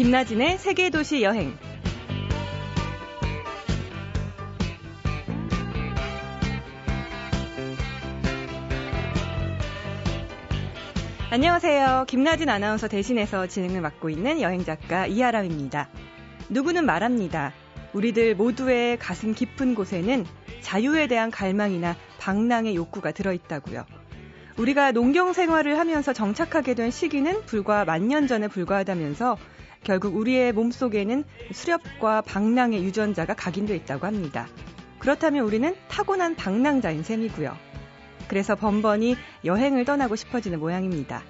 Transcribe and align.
김나진의 0.00 0.56
세계도시 0.56 1.22
여행. 1.22 1.54
안녕하세요. 11.30 12.06
김나진 12.08 12.48
아나운서 12.48 12.88
대신해서 12.88 13.46
진행을 13.46 13.82
맡고 13.82 14.08
있는 14.08 14.40
여행작가 14.40 15.06
이하람입니다. 15.06 15.90
누구는 16.48 16.86
말합니다. 16.86 17.52
우리들 17.92 18.34
모두의 18.36 18.98
가슴 18.98 19.34
깊은 19.34 19.74
곳에는 19.74 20.24
자유에 20.62 21.08
대한 21.08 21.30
갈망이나 21.30 21.94
방랑의 22.18 22.74
욕구가 22.74 23.12
들어있다고요. 23.12 23.84
우리가 24.56 24.92
농경 24.92 25.34
생활을 25.34 25.78
하면서 25.78 26.14
정착하게 26.14 26.72
된 26.72 26.90
시기는 26.90 27.42
불과 27.44 27.84
만 27.84 28.08
년 28.08 28.26
전에 28.26 28.48
불과하다면서 28.48 29.36
결국 29.82 30.16
우리의 30.16 30.52
몸속에는 30.52 31.24
수렵과 31.52 32.22
방랑의 32.22 32.84
유전자가 32.84 33.34
각인되어 33.34 33.76
있다고 33.76 34.06
합니다. 34.06 34.46
그렇다면 34.98 35.44
우리는 35.44 35.74
타고난 35.88 36.34
방랑자인 36.36 37.02
셈이고요. 37.02 37.56
그래서 38.28 38.54
번번이 38.54 39.16
여행을 39.44 39.84
떠나고 39.84 40.16
싶어지는 40.16 40.60
모양입니다. 40.60 41.22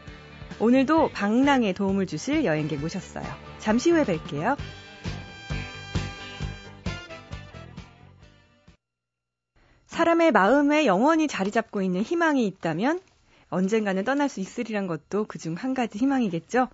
오늘도 0.59 1.11
방랑에 1.13 1.73
도움을 1.73 2.07
주실 2.07 2.45
여행객 2.45 2.81
모셨어요. 2.81 3.25
잠시 3.59 3.91
후에 3.91 4.05
뵐게요. 4.05 4.57
사람의 9.87 10.33
마음에 10.33 10.87
영원히 10.87 11.29
자리 11.29 11.51
잡고 11.51 11.83
있는 11.83 12.03
희망이 12.03 12.47
있다면 12.47 13.01
언젠가는 13.49 14.05
떠날 14.05 14.29
수 14.29 14.41
있으리란 14.41 14.87
것도 14.87 15.25
그중 15.25 15.55
한 15.55 15.75
가지 15.75 15.99
희망이겠죠? 15.99 16.69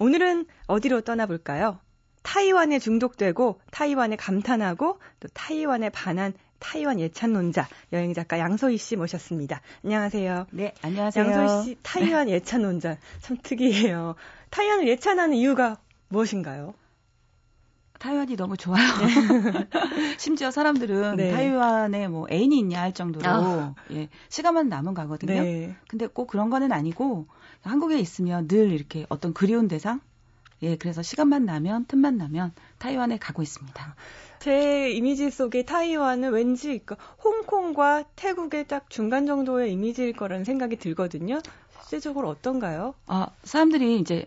오늘은 0.00 0.46
어디로 0.66 1.02
떠나볼까요? 1.02 1.78
타이완에 2.22 2.78
중독되고 2.78 3.60
타이완에 3.70 4.16
감탄하고 4.16 4.98
또 5.20 5.28
타이완에 5.34 5.90
반한 5.90 6.32
타이완 6.60 7.00
예찬론자 7.00 7.68
여행 7.92 8.14
작가 8.14 8.38
양소희 8.38 8.78
씨 8.78 8.94
모셨습니다. 8.94 9.60
안녕하세요. 9.84 10.46
네, 10.52 10.72
안녕하세요. 10.82 11.24
양소희 11.24 11.64
씨 11.64 11.78
타이완 11.82 12.30
예찬론자 12.30 12.98
참 13.20 13.36
특이해요. 13.42 14.14
타이완을 14.50 14.86
예찬하는 14.88 15.36
이유가 15.36 15.78
무엇인가요? 16.08 16.74
타이완이 18.02 18.34
너무 18.34 18.56
좋아요. 18.56 18.82
네. 18.98 19.06
심지어 20.18 20.50
사람들은 20.50 21.16
네. 21.16 21.30
타이완에 21.30 22.08
뭐 22.08 22.26
애인이 22.28 22.58
있냐 22.58 22.80
할 22.80 22.92
정도로 22.92 23.24
아. 23.24 23.74
예, 23.92 24.08
시간만 24.28 24.68
남은 24.68 24.94
가거든요. 24.94 25.40
네. 25.40 25.76
근데 25.86 26.08
꼭 26.08 26.26
그런 26.26 26.50
거는 26.50 26.72
아니고 26.72 27.28
한국에 27.62 28.00
있으면 28.00 28.48
늘 28.48 28.72
이렇게 28.72 29.06
어떤 29.08 29.32
그리운 29.32 29.68
대상 29.68 30.00
예, 30.62 30.76
그래서 30.76 31.00
시간만 31.00 31.44
나면 31.44 31.84
틈만 31.86 32.16
나면 32.16 32.52
타이완에 32.78 33.18
가고 33.18 33.40
있습니다. 33.40 33.94
제 34.40 34.90
이미지 34.90 35.30
속에 35.30 35.64
타이완은 35.64 36.32
왠지 36.32 36.80
그 36.84 36.96
홍콩과 37.22 38.02
태국의 38.16 38.66
딱 38.66 38.90
중간 38.90 39.26
정도의 39.26 39.72
이미지일 39.72 40.12
거라는 40.14 40.44
생각이 40.44 40.74
들거든요. 40.76 41.38
실제적으로 41.84 42.28
어떤가요? 42.30 42.94
아, 43.06 43.28
사람들이 43.44 44.00
이제 44.00 44.26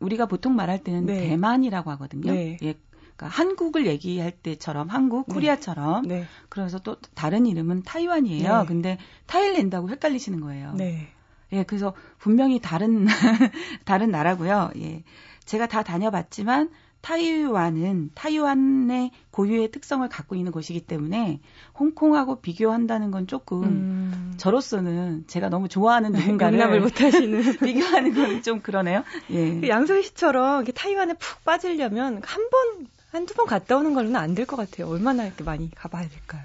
우리가 0.00 0.26
보통 0.26 0.56
말할 0.56 0.82
때는 0.82 1.06
네. 1.06 1.28
대만이라고 1.28 1.90
하거든요. 1.92 2.32
네. 2.32 2.58
예, 2.62 2.74
그러니까 3.16 3.36
한국을 3.36 3.86
얘기할 3.86 4.30
때처럼 4.32 4.88
한국, 4.88 5.26
네. 5.28 5.34
코리아처럼 5.34 6.06
네. 6.06 6.26
그래서 6.48 6.78
또 6.78 6.96
다른 7.14 7.46
이름은 7.46 7.82
타이완이에요. 7.82 8.60
네. 8.60 8.66
근데 8.66 8.98
타일랜드하고 9.26 9.88
헷갈리시는 9.90 10.40
거예요. 10.40 10.72
네. 10.74 11.08
예, 11.52 11.62
그래서 11.62 11.94
분명히 12.18 12.60
다른 12.60 13.06
다른 13.84 14.10
나라고요. 14.10 14.70
예. 14.78 15.02
제가 15.44 15.66
다 15.66 15.82
다녀봤지만 15.82 16.70
타이완은 17.02 18.10
타이완의 18.14 19.12
고유의 19.30 19.70
특성을 19.70 20.06
갖고 20.08 20.34
있는 20.34 20.50
곳이기 20.50 20.80
때문에 20.80 21.40
홍콩하고 21.78 22.40
비교한다는 22.40 23.12
건 23.12 23.26
조금 23.28 23.62
음. 23.62 24.34
저로서는 24.38 25.24
제가 25.28 25.48
너무 25.48 25.68
좋아하는 25.68 26.10
누군가를 26.12 26.58
용납을 26.58 26.80
못하시는 26.80 27.58
비교하는 27.64 28.12
건 28.14 28.42
좀 28.42 28.60
그러네요. 28.60 29.04
예. 29.30 29.60
그 29.60 29.68
양소희 29.68 30.02
씨처럼 30.02 30.64
타이완에 30.74 31.14
푹 31.14 31.44
빠지려면 31.44 32.20
한 32.24 32.50
번 32.50 32.86
한두 33.16 33.34
번 33.34 33.46
갔다 33.46 33.76
오는 33.76 33.94
걸로는 33.94 34.16
안 34.16 34.34
될 34.34 34.46
것 34.46 34.56
같아요. 34.56 34.88
얼마나 34.88 35.24
이렇게 35.24 35.42
많이 35.44 35.70
가봐야 35.74 36.08
될까요? 36.08 36.42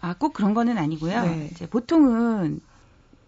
아, 0.00 0.14
꼭 0.18 0.32
그런 0.32 0.54
거는 0.54 0.78
아니고요. 0.78 1.22
네. 1.22 1.48
이제 1.52 1.66
보통은 1.68 2.60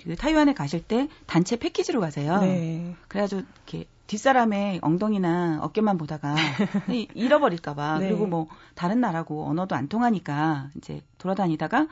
그 0.03 0.17
타이완에 0.17 0.55
가실 0.55 0.83
때 0.83 1.09
단체 1.27 1.57
패키지로 1.57 2.01
가세요. 2.01 2.41
네. 2.41 2.95
그래가지고 3.09 3.43
이렇게 3.67 3.87
뒷사람의 4.07 4.81
엉덩이나 4.83 5.59
어깨만 5.63 5.99
보다가 5.99 6.35
잃어버릴까봐 7.15 7.99
네. 7.99 8.09
그리고 8.09 8.27
뭐 8.27 8.49
다른 8.75 9.01
나라고 9.01 9.47
언어도 9.47 9.75
안 9.77 9.89
통하니까 9.89 10.71
이제 10.77 11.03
돌아다니다가 11.19 11.87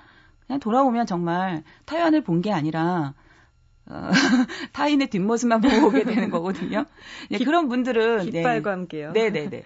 그냥 0.46 0.58
돌아오면 0.60 1.06
정말 1.06 1.62
타이완을 1.84 2.22
본 2.22 2.40
게 2.40 2.50
아니라 2.52 3.14
어, 3.86 4.10
타인의 4.72 5.08
뒷모습만 5.10 5.60
보고 5.60 5.86
오게 5.88 6.04
되는 6.04 6.30
거거든요. 6.30 6.86
네, 7.30 7.38
그런 7.38 7.68
분들은 7.68 8.24
깃발과 8.30 8.70
네. 8.70 8.74
함께요. 8.76 9.12
네 9.12 9.30
네 9.30 9.48
네. 9.50 9.62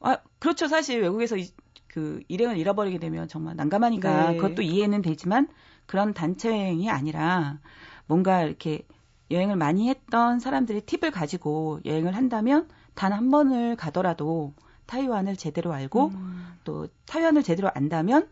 아, 0.00 0.18
그렇죠. 0.38 0.68
사실 0.68 1.00
외국에서 1.02 1.36
이, 1.36 1.50
그 1.88 2.22
일행을 2.28 2.56
잃어버리게 2.58 2.98
되면 2.98 3.28
정말 3.28 3.56
난감하니까 3.56 4.32
네. 4.32 4.36
그것도 4.36 4.62
이해는 4.62 5.02
되지만 5.02 5.48
그런 5.86 6.14
단체 6.14 6.50
여행이 6.50 6.90
아니라 6.90 7.58
뭔가 8.06 8.42
이렇게 8.42 8.86
여행을 9.30 9.56
많이 9.56 9.88
했던 9.88 10.38
사람들이 10.40 10.82
팁을 10.82 11.10
가지고 11.10 11.80
여행을 11.84 12.14
한다면 12.16 12.68
단 12.94 13.12
한 13.12 13.30
번을 13.30 13.76
가더라도 13.76 14.54
타이완을 14.86 15.36
제대로 15.36 15.72
알고 15.72 16.08
음. 16.08 16.58
또 16.64 16.88
타이완을 17.06 17.42
제대로 17.42 17.70
안다면 17.72 18.28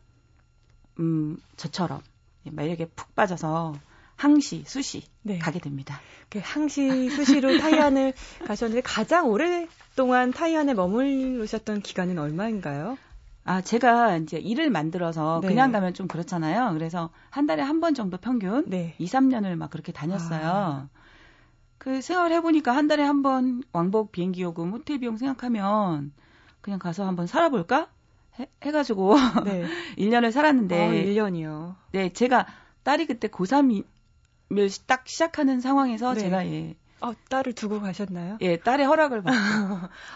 음 0.99 1.37
저처럼 1.57 2.01
만약에 2.45 2.87
푹 2.87 3.15
빠져서 3.15 3.75
항시, 4.17 4.65
수시 4.67 5.03
네. 5.23 5.39
가게 5.39 5.59
됩니다. 5.61 6.01
그 6.31 6.41
항시, 6.43 7.11
수시로 7.11 7.57
타이완을 7.59 8.15
가셨는데 8.47 8.83
가장 8.83 9.29
오랫동안 9.29 10.31
타이완에 10.33 10.75
머무르셨던 10.75 11.83
기간은 11.83 12.19
얼마인가요? 12.19 12.97
아, 13.45 13.61
제가 13.61 14.17
이제 14.17 14.39
일을 14.39 14.71
만들어서 14.71 15.41
네. 15.43 15.49
그냥 15.49 15.71
가면 15.71 15.95
좀 15.95 16.09
그렇잖아요. 16.09 16.73
그래서 16.73 17.11
한 17.31 17.47
달에 17.47 17.63
한 17.63 17.81
번 17.81 17.95
정도 17.95 18.17
평균 18.17 18.65
네. 18.69 18.95
2, 18.99 19.07
3년을 19.07 19.55
막 19.57 19.71
그렇게 19.71 19.93
다녔어요. 19.93 20.47
아. 20.47 20.89
그 21.79 22.01
생활 22.03 22.33
해보니까 22.33 22.75
한 22.75 22.89
달에 22.89 23.05
한 23.05 23.23
번 23.23 23.63
왕복 23.73 24.11
비행기 24.11 24.43
요금, 24.43 24.73
호텔 24.73 24.99
비용 24.99 25.17
생각하면 25.17 26.13
그냥 26.61 26.79
가서 26.81 27.07
한번 27.07 27.27
살아볼까? 27.29 27.89
해, 28.41 28.49
해가지고 28.65 29.15
네. 29.45 29.67
1년을 29.97 30.33
살았는데. 30.33 30.75
아, 30.89 30.93
1년이요. 30.93 31.77
네, 31.93 32.13
제가 32.13 32.47
딸이 32.83 33.07
그때 33.07 33.29
고3이 33.29 33.85
딱 34.87 35.09
시작하는 35.09 35.61
상황에서 35.61 36.15
네. 36.15 36.21
제가 36.21 36.47
예. 36.47 36.77
어, 37.01 37.13
딸을 37.29 37.53
두고 37.53 37.81
가셨나요? 37.81 38.39
예, 38.41 38.57
딸의 38.57 38.87
허락을 38.87 39.23
받고. 39.23 39.37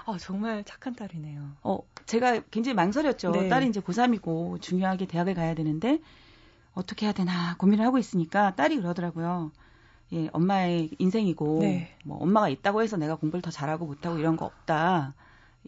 아, 0.06 0.16
정말 0.18 0.64
착한 0.64 0.94
딸이네요. 0.94 1.56
어, 1.62 1.78
제가 2.06 2.40
굉장히 2.50 2.74
망설였죠. 2.74 3.32
네. 3.32 3.48
딸이 3.48 3.68
이제 3.68 3.80
고3이고 3.80 4.60
중요하게 4.60 5.06
대학을 5.06 5.34
가야 5.34 5.54
되는데 5.54 6.00
어떻게 6.72 7.06
해야 7.06 7.12
되나 7.12 7.56
고민을 7.58 7.84
하고 7.84 7.98
있으니까 7.98 8.54
딸이 8.54 8.76
그러더라고요. 8.76 9.52
예, 10.12 10.28
엄마의 10.32 10.90
인생이고 10.98 11.58
네. 11.60 11.94
뭐 12.04 12.18
엄마가 12.18 12.48
있다고 12.48 12.82
해서 12.82 12.96
내가 12.96 13.14
공부를 13.16 13.42
더 13.42 13.50
잘하고 13.50 13.86
못하고 13.86 14.18
이런 14.18 14.36
거 14.36 14.46
없다. 14.46 15.14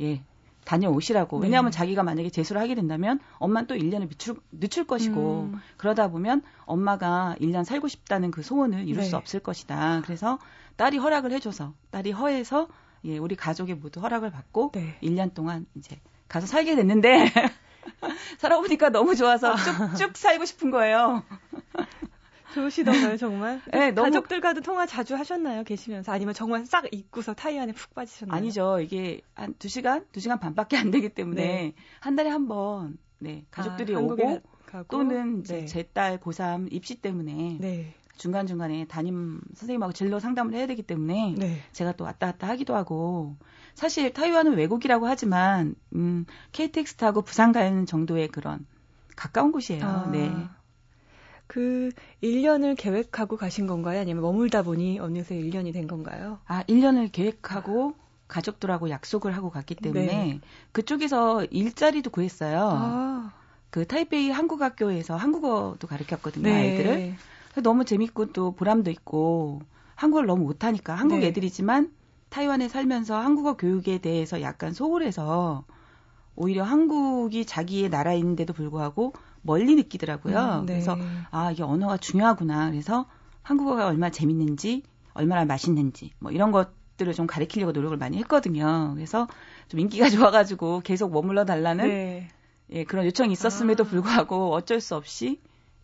예. 0.00 0.23
다녀오시라고. 0.65 1.41
네. 1.41 1.47
왜냐하면 1.47 1.71
자기가 1.71 2.03
만약에 2.03 2.31
재수를 2.31 2.61
하게 2.61 2.75
된다면 2.75 3.21
엄마는 3.39 3.67
또 3.67 3.75
1년을 3.75 4.09
늦출, 4.09 4.37
늦출 4.53 4.87
것이고 4.87 5.50
음. 5.53 5.61
그러다 5.77 6.09
보면 6.09 6.43
엄마가 6.65 7.37
1년 7.41 7.64
살고 7.64 7.88
싶다는 7.88 8.31
그 8.31 8.43
소원을 8.43 8.88
이룰 8.88 9.03
네. 9.03 9.09
수 9.09 9.17
없을 9.17 9.41
것이다. 9.41 10.03
그래서 10.05 10.38
딸이 10.76 10.99
허락을 10.99 11.32
해줘서 11.32 11.75
딸이 11.91 12.12
허해서 12.12 12.69
예, 13.05 13.19
우리 13.19 13.35
가족이 13.35 13.75
모두 13.75 14.00
허락을 14.00 14.31
받고 14.31 14.73
네. 14.75 14.97
1년 15.03 15.35
동안 15.35 15.67
이제 15.75 16.00
가서 16.29 16.47
살게 16.47 16.76
됐는데 16.76 17.26
살아보니까 18.38 18.91
너무 18.91 19.15
좋아서 19.17 19.55
쭉쭉 19.56 20.17
살고 20.17 20.44
싶은 20.44 20.70
거예요. 20.70 21.25
좋으시던가요, 22.54 23.16
정말? 23.16 23.60
네, 23.72 23.90
너무... 23.90 24.06
가족들과도 24.06 24.60
통화 24.60 24.87
자주 24.87 25.14
하셨나요, 25.16 25.64
계시면서? 25.64 26.12
아니면 26.12 26.34
정말 26.34 26.64
싹 26.66 26.87
잊고서 26.93 27.34
타이완에 27.34 27.72
푹 27.72 27.94
빠지셨나요? 27.94 28.37
아니죠. 28.37 28.81
이게 28.81 29.20
한 29.34 29.54
2시간? 29.54 30.06
2시간 30.12 30.40
반밖에 30.40 30.76
안 30.76 30.90
되기 30.90 31.08
때문에 31.08 31.43
네. 31.43 31.75
한 32.00 32.16
달에 32.16 32.28
한 32.31 32.49
번, 32.49 32.99
네, 33.19 33.44
가족들이 33.50 33.94
아, 33.94 34.00
오고 34.00 34.43
가고? 34.66 34.88
또는 34.88 35.43
네. 35.43 35.66
제딸 35.66 36.19
고3 36.19 36.72
입시 36.72 36.96
때문에 36.96 37.58
네. 37.60 37.94
중간중간에 38.16 38.87
담임 38.87 39.40
선생님하고 39.55 39.93
진로 39.93 40.20
상담을 40.20 40.55
해야 40.55 40.66
되기 40.66 40.82
때문에 40.82 41.34
네. 41.37 41.58
제가 41.72 41.93
또 41.93 42.05
왔다 42.05 42.26
갔다 42.26 42.48
하기도 42.48 42.75
하고 42.75 43.37
사실 43.75 44.12
타이완은 44.12 44.56
외국이라고 44.56 45.06
하지만 45.06 45.75
음, 45.94 46.26
KTX 46.52 46.96
타고 46.96 47.22
부산 47.22 47.52
가는 47.52 47.87
정도의 47.87 48.28
그런 48.28 48.66
가까운 49.16 49.52
곳이에요. 49.52 49.84
아. 49.84 50.10
네. 50.10 50.31
그 51.52 51.90
1년을 52.22 52.76
계획하고 52.76 53.37
가신 53.37 53.66
건가요? 53.66 54.00
아니면 54.00 54.22
머물다 54.22 54.62
보니 54.62 54.99
어느새 55.00 55.37
1년이 55.37 55.75
된 55.75 55.87
건가요? 55.87 56.38
아, 56.46 56.62
1년을 56.62 57.12
계획하고 57.12 57.93
가족들하고 58.26 58.88
약속을 58.88 59.37
하고 59.37 59.50
갔기 59.50 59.75
때문에 59.75 60.06
네. 60.06 60.40
그쪽에서 60.72 61.44
일자리도 61.44 62.08
구했어요. 62.08 62.70
아. 62.72 63.32
그 63.69 63.87
타이페이 63.87 64.31
한국학교에서 64.31 65.14
한국어도 65.16 65.87
가르쳤거든요, 65.87 66.44
네. 66.44 66.54
아이들을. 66.54 67.62
너무 67.62 67.84
재밌고 67.84 68.32
또 68.32 68.52
보람도 68.52 68.90
있고 68.90 69.60
한국어를 69.96 70.26
너무 70.28 70.44
못하니까 70.44 70.94
한국 70.94 71.20
네. 71.20 71.26
애들이지만 71.26 71.93
타이완에 72.31 72.69
살면서 72.69 73.20
한국어 73.20 73.58
교육에 73.58 73.98
대해서 73.98 74.40
약간 74.40 74.72
소홀해서 74.72 75.66
오히려 76.34 76.64
한국이 76.64 77.44
자기의 77.44 77.90
나라인데도 77.90 78.55
불구하고 78.55 79.12
멀리 79.43 79.75
느끼더라고요. 79.75 80.61
음, 80.61 80.67
네. 80.67 80.75
그래서 80.75 80.97
아 81.31 81.50
이게 81.50 81.62
언어가 81.62 81.97
중요하구나. 81.97 82.71
그래서 82.71 83.06
한국어가 83.43 83.87
얼마나 83.87 84.11
재밌는지, 84.11 84.83
얼마나 85.15 85.44
맛있는지 85.44 86.12
뭐 86.19 86.31
이런 86.31 86.53
것들을 86.53 87.12
좀 87.15 87.27
가르치려고 87.27 87.73
노력을 87.73 87.97
많이 87.97 88.19
했거든요. 88.19 88.93
그래서 88.94 89.29
좀 89.69 89.81
인기가 89.81 90.09
좋아가지고 90.11 90.81
계속 90.81 91.12
머물러 91.12 91.44
달라는 91.44 91.89
네. 91.89 92.29
예, 92.71 92.85
그런 92.85 93.05
요청이 93.05 93.33
있었음에도 93.33 93.85
아. 93.85 93.87
불구하고 93.87 94.53
어쩔 94.55 94.81
수 94.81 94.97
없이 94.97 95.41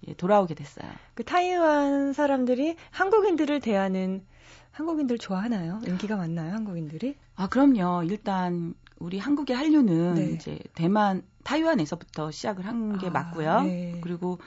예, 0.07 0.15
돌아오게 0.15 0.55
됐어요. 0.55 0.91
그 1.15 1.25
타이완 1.25 2.13
사람들이 2.13 2.77
한국인들을 2.91 3.61
대하는 3.61 4.25
한국인들 4.71 5.19
좋아하나요? 5.19 5.81
인기가 5.87 6.17
많나요, 6.17 6.55
한국인들이? 6.55 7.17
아, 7.35 7.49
그럼요. 7.49 8.05
일단 8.05 8.75
우리 8.99 9.19
한국의 9.19 9.57
한류는 9.57 10.15
네. 10.15 10.31
이제 10.33 10.59
대만, 10.75 11.23
타이완에서부터 11.45 12.31
시작을 12.31 12.67
한게 12.67 13.09
아, 13.09 13.11
맞고요. 13.11 13.63
네. 13.63 14.01
그리고 14.03 14.39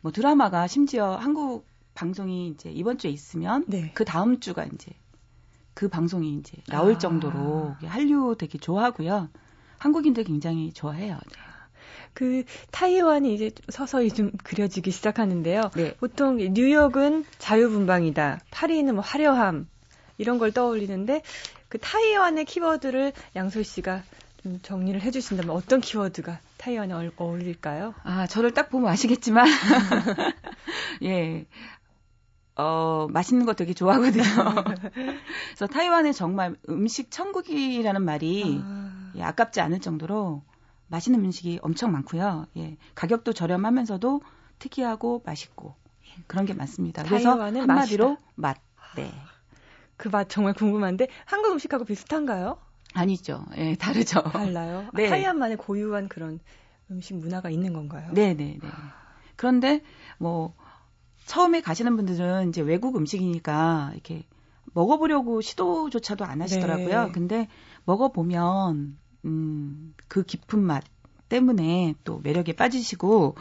뭐 0.00 0.12
드라마가 0.12 0.66
심지어 0.66 1.16
한국 1.16 1.66
방송이 1.94 2.48
이제 2.48 2.70
이번 2.70 2.98
주에 2.98 3.10
있으면 3.10 3.64
네. 3.66 3.90
그 3.94 4.04
다음 4.04 4.40
주가 4.40 4.64
이제 4.64 4.92
그 5.74 5.88
방송이 5.88 6.34
이제 6.34 6.56
나올 6.68 6.94
아. 6.94 6.98
정도로 6.98 7.76
한류 7.84 8.36
되게 8.38 8.58
좋아하고요. 8.58 9.28
한국인들 9.78 10.24
굉장히 10.24 10.72
좋아해요. 10.72 11.14
네. 11.14 11.48
그 12.14 12.44
타이완이 12.72 13.34
이제 13.34 13.52
서서히 13.68 14.10
좀 14.10 14.32
그려지기 14.42 14.90
시작하는데요. 14.90 15.70
네. 15.76 15.94
보통 15.98 16.36
뉴욕은 16.36 17.24
자유분방이다. 17.38 18.40
파리는 18.50 18.92
뭐 18.92 19.02
화려함 19.04 19.68
이런 20.16 20.38
걸 20.38 20.50
떠올리는데 20.50 21.22
그 21.68 21.78
타이완의 21.78 22.44
키워드를 22.44 23.12
양솔 23.36 23.64
씨가 23.64 24.02
좀 24.42 24.60
정리를 24.62 25.00
해주신다면 25.00 25.54
어떤 25.54 25.80
키워드가 25.80 26.38
타이완에 26.56 27.10
어울릴까요? 27.16 27.94
아 28.04 28.26
저를 28.26 28.52
딱 28.52 28.70
보면 28.70 28.90
아시겠지만 28.90 29.46
예. 31.04 31.46
어, 32.56 33.06
맛있는 33.10 33.46
거 33.46 33.54
되게 33.54 33.72
좋아하거든요. 33.72 34.24
그래서 34.92 35.66
타이완에 35.68 36.12
정말 36.12 36.56
음식 36.68 37.10
천국이라는 37.10 38.04
말이 38.04 38.60
아... 38.60 39.12
예, 39.14 39.22
아깝지 39.22 39.60
않을 39.60 39.80
정도로 39.80 40.42
맛있는 40.88 41.24
음식이 41.24 41.60
엄청 41.62 41.92
많고요. 41.92 42.46
예. 42.56 42.76
가격도 42.96 43.32
저렴하면서도 43.32 44.22
특이하고 44.58 45.22
맛있고 45.24 45.76
예, 46.06 46.22
그런 46.26 46.46
게 46.46 46.54
많습니다. 46.54 47.04
그래서 47.04 47.40
한마디로 47.40 48.16
맛. 48.34 48.58
네. 48.96 49.12
그 49.98 50.08
맛 50.08 50.28
정말 50.30 50.54
궁금한데 50.54 51.08
한국 51.26 51.52
음식하고 51.52 51.84
비슷한가요? 51.84 52.56
아니죠. 52.94 53.44
예, 53.58 53.74
다르죠. 53.74 54.22
달라요. 54.22 54.88
네. 54.94 55.10
타이완만의 55.10 55.58
고유한 55.58 56.08
그런 56.08 56.40
음식 56.90 57.14
문화가 57.14 57.50
있는 57.50 57.74
건가요? 57.74 58.10
네, 58.14 58.32
네, 58.32 58.56
네. 58.62 58.68
그런데 59.36 59.82
뭐 60.16 60.54
처음에 61.26 61.60
가시는 61.60 61.96
분들은 61.96 62.48
이제 62.48 62.62
외국 62.62 62.96
음식이니까 62.96 63.90
이렇게 63.92 64.24
먹어보려고 64.72 65.40
시도조차도 65.40 66.24
안 66.24 66.40
하시더라고요. 66.40 67.06
네. 67.06 67.12
근데 67.12 67.48
먹어보면 67.84 68.96
음, 69.24 69.94
그 70.08 70.22
깊은 70.22 70.60
맛 70.60 70.84
때문에 71.28 71.94
또 72.04 72.20
매력에 72.22 72.54
빠지시고, 72.54 73.34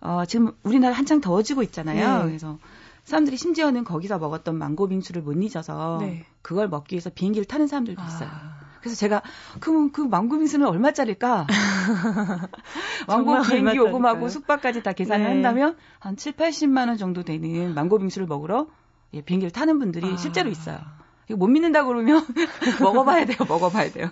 어, 0.00 0.24
지금 0.24 0.52
우리나라 0.62 0.96
한창 0.96 1.20
더워지고 1.20 1.62
있잖아요. 1.64 2.20
네. 2.22 2.26
그래서 2.28 2.58
사람들이 3.04 3.36
심지어는 3.36 3.84
거기서 3.84 4.18
먹었던 4.18 4.56
망고 4.56 4.88
빙수를 4.88 5.22
못 5.22 5.32
잊어서 5.42 5.98
네. 6.00 6.26
그걸 6.42 6.68
먹기 6.68 6.94
위해서 6.94 7.10
비행기를 7.10 7.44
타는 7.46 7.66
사람들도 7.66 8.02
있어요. 8.02 8.28
아. 8.30 8.60
그래서 8.80 8.96
제가 8.96 9.22
그럼 9.60 9.92
그 9.92 10.00
망고 10.00 10.38
빙수는 10.38 10.66
얼마짜리일까? 10.66 11.46
망고 13.08 13.42
비행기 13.42 13.76
요금하고 13.76 14.28
숙박까지 14.28 14.82
다 14.82 14.92
계산을 14.92 15.26
네. 15.26 15.30
한다면 15.32 15.76
한 15.98 16.16
7, 16.16 16.32
80만 16.32 16.88
원 16.88 16.96
정도 16.96 17.22
되는 17.22 17.74
망고 17.74 17.98
빙수를 17.98 18.26
먹으러 18.26 18.68
예, 19.12 19.20
비행기를 19.22 19.50
타는 19.50 19.78
분들이 19.78 20.12
아. 20.12 20.16
실제로 20.16 20.48
있어요. 20.48 20.78
이거 21.28 21.36
못 21.36 21.48
믿는다 21.48 21.84
그러면 21.84 22.24
먹어봐야 22.80 23.24
돼요. 23.26 23.36
먹어봐야 23.46 23.92
돼요. 23.92 24.10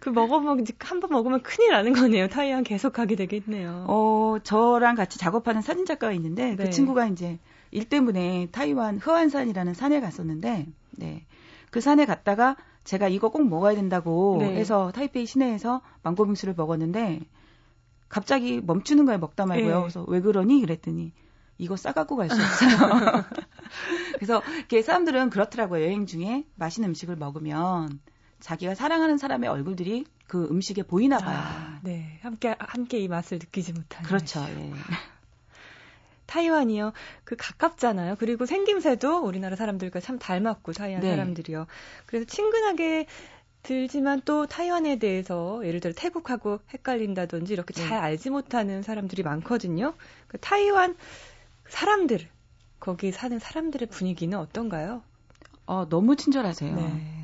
그 0.00 0.08
먹어보면 0.10 0.64
한 0.80 1.00
번 1.00 1.10
먹으면 1.10 1.42
큰일 1.42 1.72
나는 1.72 1.92
거네요. 1.92 2.28
타이완 2.28 2.64
계속 2.64 2.92
가게 2.92 3.16
되겠네요. 3.16 3.84
어, 3.88 4.36
저랑 4.42 4.94
같이 4.94 5.18
작업하는 5.18 5.62
사진 5.62 5.84
작가가 5.86 6.12
있는데 6.14 6.56
그 6.56 6.62
네. 6.62 6.64
그 6.64 6.70
친구가 6.70 7.06
이제 7.08 7.38
일 7.70 7.88
때문에 7.88 8.48
타이완 8.52 8.98
흐완산이라는 8.98 9.74
산에 9.74 10.00
갔었는데 10.00 10.66
네. 10.92 11.26
그 11.70 11.80
산에 11.80 12.06
갔다가 12.06 12.56
제가 12.84 13.08
이거 13.08 13.28
꼭 13.30 13.46
먹어야 13.48 13.74
된다고 13.74 14.36
네. 14.40 14.54
해서 14.56 14.92
타이페이 14.94 15.26
시내에서 15.26 15.80
망고빙수를 16.02 16.54
먹었는데 16.56 17.20
갑자기 18.08 18.60
멈추는 18.64 19.04
거예요. 19.06 19.18
먹다 19.18 19.44
말고요. 19.46 19.74
네. 19.74 19.80
그래서 19.80 20.04
왜 20.08 20.20
그러니? 20.20 20.60
그랬더니 20.60 21.12
이거 21.58 21.76
싸갖고 21.76 22.16
갈 22.16 22.28
수 22.30 22.40
없어요. 22.40 23.24
그래서 24.16 24.42
이렇게 24.58 24.82
사람들은 24.82 25.30
그렇더라고요. 25.30 25.82
여행 25.82 26.06
중에 26.06 26.44
맛있는 26.54 26.90
음식을 26.90 27.16
먹으면 27.16 28.00
자기가 28.40 28.74
사랑하는 28.74 29.18
사람의 29.18 29.48
얼굴들이 29.48 30.04
그 30.26 30.46
음식에 30.50 30.82
보이나 30.82 31.18
봐요. 31.18 31.38
아, 31.38 31.78
네. 31.82 32.18
함께, 32.22 32.54
함께 32.58 32.98
이 32.98 33.08
맛을 33.08 33.38
느끼지 33.38 33.72
못하는. 33.72 34.06
그렇죠. 34.06 34.40
예. 34.40 34.72
타이완이요. 36.26 36.92
그 37.24 37.36
가깝잖아요. 37.36 38.16
그리고 38.18 38.46
생김새도 38.46 39.20
우리나라 39.20 39.54
사람들과 39.56 40.00
참 40.00 40.18
닮았고, 40.18 40.72
타이완 40.72 41.00
네. 41.00 41.10
사람들이요. 41.10 41.66
그래서 42.06 42.26
친근하게 42.26 43.06
들지만 43.62 44.22
또 44.24 44.46
타이완에 44.46 44.98
대해서 44.98 45.60
예를 45.64 45.80
들어 45.80 45.92
태국하고 45.96 46.60
헷갈린다든지 46.72 47.52
이렇게 47.52 47.74
네. 47.74 47.80
잘 47.80 47.98
알지 47.98 48.30
못하는 48.30 48.82
사람들이 48.82 49.22
많거든요. 49.22 49.94
그 50.28 50.38
타이완 50.38 50.96
사람들, 51.68 52.28
거기 52.78 53.10
사는 53.12 53.38
사람들의 53.38 53.88
분위기는 53.88 54.36
어떤가요? 54.38 55.02
어, 55.66 55.88
너무 55.88 56.14
친절하세요. 56.16 56.76
네. 56.76 57.15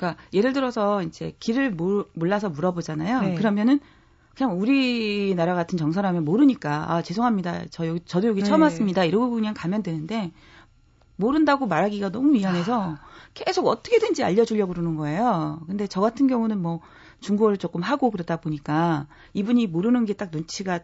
그러니까 0.00 0.16
예를 0.32 0.54
들어서 0.54 1.02
이제 1.02 1.34
길을 1.38 1.76
몰라서 2.14 2.48
물어보잖아요. 2.48 3.20
네. 3.20 3.34
그러면은 3.34 3.80
그냥 4.34 4.58
우리나라 4.58 5.54
같은 5.54 5.76
정서라면 5.76 6.24
모르니까 6.24 6.90
아 6.90 7.02
죄송합니다. 7.02 7.66
저 7.70 7.86
여기 7.86 8.00
저도 8.06 8.28
여기 8.28 8.42
처음 8.42 8.60
네. 8.60 8.64
왔습니다. 8.64 9.04
이러고 9.04 9.30
그냥 9.30 9.52
가면 9.52 9.82
되는데 9.82 10.32
모른다고 11.16 11.66
말하기가 11.66 12.08
너무 12.08 12.30
미안해서 12.30 12.82
아. 12.92 13.00
계속 13.34 13.66
어떻게든지 13.66 14.24
알려주려고 14.24 14.72
그러는 14.72 14.96
거예요. 14.96 15.60
근데 15.66 15.86
저 15.86 16.00
같은 16.00 16.26
경우는 16.26 16.62
뭐 16.62 16.80
중국어를 17.20 17.58
조금 17.58 17.82
하고 17.82 18.10
그러다 18.10 18.38
보니까 18.38 19.06
이분이 19.34 19.66
모르는 19.66 20.06
게 20.06 20.14
딱 20.14 20.30
눈치가 20.32 20.80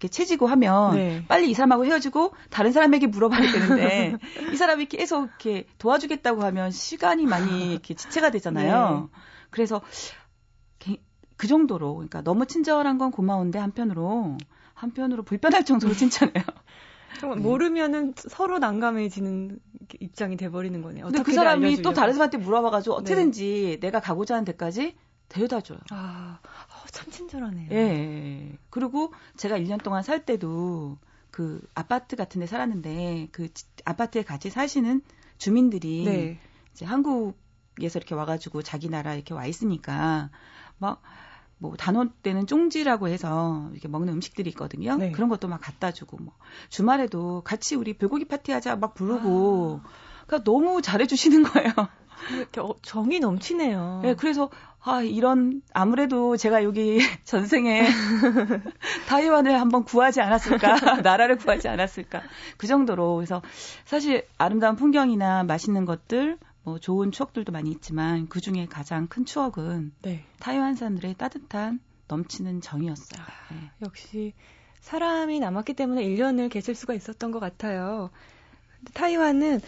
이렇게 0.00 0.08
채지고 0.08 0.46
하면 0.46 0.94
네. 0.94 1.22
빨리 1.28 1.50
이 1.50 1.54
사람하고 1.54 1.84
헤어지고 1.84 2.32
다른 2.48 2.72
사람에게 2.72 3.06
물어봐야 3.06 3.52
되는데 3.52 4.16
이 4.52 4.56
사람이 4.56 4.86
계속 4.86 5.24
이렇게 5.26 5.66
도와주겠다고 5.76 6.42
하면 6.42 6.70
시간이 6.70 7.26
많이 7.26 7.72
이렇게 7.72 7.94
지체가 7.94 8.30
되잖아요. 8.30 9.10
네. 9.12 9.20
그래서 9.50 9.82
그 11.36 11.46
정도로 11.46 11.94
그러니까 11.94 12.22
너무 12.22 12.46
친절한 12.46 12.98
건 12.98 13.10
고마운데 13.10 13.58
한편으로 13.58 14.36
한편으로 14.74 15.22
불편할 15.22 15.64
정도로 15.64 15.94
친절해요. 15.94 16.44
정말 17.18 17.38
네. 17.38 17.44
모르면은 17.44 18.14
서로 18.16 18.58
난감해지는 18.58 19.58
입장이 20.00 20.36
돼버리는 20.36 20.80
거네요. 20.82 21.06
근데 21.06 21.22
그 21.22 21.32
사람이 21.32 21.64
알려주려고. 21.64 21.82
또 21.82 21.98
다른 21.98 22.12
사람한테 22.14 22.38
물어봐가지고 22.38 22.94
어떻게든지 22.94 23.78
네. 23.80 23.86
내가 23.86 24.00
가고자 24.00 24.34
하는 24.34 24.44
데까지 24.44 24.96
데려다 25.28 25.60
줘요. 25.60 25.78
아, 25.90 26.40
어, 26.42 26.79
참 26.90 27.10
친절하네요. 27.10 27.70
예. 27.72 28.58
그리고 28.70 29.12
제가 29.36 29.58
1년 29.58 29.82
동안 29.82 30.02
살 30.02 30.24
때도 30.24 30.98
그 31.30 31.60
아파트 31.74 32.16
같은 32.16 32.40
데 32.40 32.46
살았는데 32.46 33.28
그 33.32 33.48
아파트에 33.84 34.22
같이 34.22 34.50
사시는 34.50 35.02
주민들이 35.38 36.04
네. 36.04 36.40
이제 36.72 36.84
한국에서 36.84 37.98
이렇게 37.98 38.14
와가지고 38.14 38.62
자기 38.62 38.88
나라 38.88 39.14
이렇게 39.14 39.34
와 39.34 39.46
있으니까 39.46 40.30
막 40.78 41.02
뭐 41.60 41.76
단원 41.76 42.10
때는 42.22 42.46
쫑지라고 42.46 43.08
해서 43.08 43.68
이렇게 43.72 43.86
먹는 43.86 44.14
음식들이 44.14 44.48
있거든요. 44.50 44.96
네. 44.96 45.12
그런 45.12 45.28
것도 45.28 45.46
막 45.46 45.60
갖다 45.60 45.92
주고 45.92 46.16
뭐 46.16 46.34
주말에도 46.70 47.42
같이 47.42 47.76
우리 47.76 47.92
불고기 47.92 48.24
파티하자 48.24 48.76
막 48.76 48.94
부르고 48.94 49.82
아. 49.84 49.88
그러니까 50.26 50.44
너무 50.50 50.80
잘해 50.80 51.06
주시는 51.06 51.42
거예요. 51.42 51.70
어, 52.58 52.74
정이 52.82 53.20
넘치네요. 53.20 54.00
네, 54.02 54.14
그래서 54.14 54.50
아 54.82 55.02
이런 55.02 55.62
아무래도 55.72 56.36
제가 56.36 56.64
여기 56.64 56.98
전생에 57.24 57.82
타이완을 59.08 59.60
한번 59.60 59.84
구하지 59.84 60.20
않았을까, 60.20 61.00
나라를 61.02 61.36
구하지 61.36 61.68
않았을까 61.68 62.22
그 62.56 62.66
정도로 62.66 63.16
그래서 63.16 63.42
사실 63.84 64.26
아름다운 64.38 64.76
풍경이나 64.76 65.44
맛있는 65.44 65.84
것들 65.84 66.38
뭐 66.62 66.78
좋은 66.78 67.10
추억들도 67.10 67.52
많이 67.52 67.70
있지만 67.70 68.28
그 68.28 68.40
중에 68.40 68.66
가장 68.66 69.06
큰 69.06 69.24
추억은 69.24 69.92
네. 70.02 70.24
타이완 70.38 70.74
사람들의 70.74 71.14
따뜻한 71.14 71.80
넘치는 72.08 72.60
정이었어요. 72.60 73.22
아, 73.22 73.54
네. 73.54 73.70
역시 73.82 74.34
사람이 74.80 75.40
남았기 75.40 75.74
때문에 75.74 76.02
1년을 76.02 76.50
계실 76.50 76.74
수가 76.74 76.94
있었던 76.94 77.30
것 77.30 77.38
같아요. 77.38 78.10
타이완은 78.94 79.60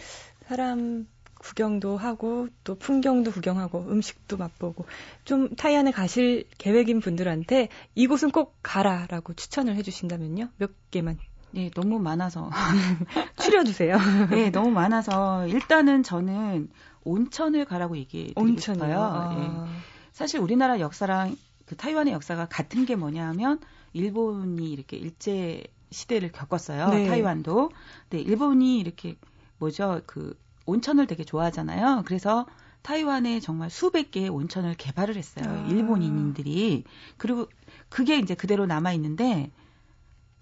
사람 0.47 1.07
구경도 1.43 1.97
하고 1.97 2.47
또 2.63 2.75
풍경도 2.75 3.31
구경하고 3.31 3.85
음식도 3.89 4.37
맛보고 4.37 4.85
좀 5.25 5.53
타이완에 5.55 5.91
가실 5.91 6.45
계획인 6.57 7.01
분들한테 7.01 7.67
이곳은 7.95 8.31
꼭 8.31 8.55
가라라고 8.63 9.33
추천을 9.33 9.75
해주신다면요 9.75 10.49
몇 10.57 10.71
개만 10.89 11.19
네, 11.51 11.69
너무 11.69 11.99
많아서. 11.99 12.49
추려주세요. 13.39 13.95
네, 14.31 14.49
너무 14.49 14.71
많아서. 14.71 15.45
일단은 15.45 16.01
저는 16.01 16.71
온천을 17.03 17.65
가라고 17.65 17.95
얘기해 17.95 18.33
드리고 18.33 18.59
싶어요. 18.59 18.99
아. 18.99 19.35
네. 19.35 19.71
사실 20.11 20.39
우리나라 20.39 20.79
역사랑 20.79 21.37
그 21.67 21.75
타이완의 21.75 22.11
역사가 22.13 22.47
같은 22.47 22.87
게 22.87 22.95
뭐냐면 22.95 23.59
일본이 23.93 24.71
이렇게 24.71 24.97
일제 24.97 25.63
시대를 25.91 26.31
겪었어요. 26.31 26.89
네. 26.89 27.05
타이완도. 27.05 27.69
네, 28.09 28.19
일본이 28.19 28.79
이렇게 28.79 29.15
뭐죠? 29.59 30.01
그 30.07 30.35
온천을 30.65 31.07
되게 31.07 31.23
좋아하잖아요. 31.23 32.03
그래서 32.05 32.45
타이완에 32.81 33.39
정말 33.39 33.69
수백 33.69 34.11
개의 34.11 34.29
온천을 34.29 34.75
개발을 34.75 35.15
했어요. 35.15 35.45
아. 35.47 35.67
일본인들이. 35.69 36.83
그리고 37.17 37.47
그게 37.89 38.17
이제 38.17 38.35
그대로 38.35 38.65
남아 38.65 38.93
있는데 38.93 39.51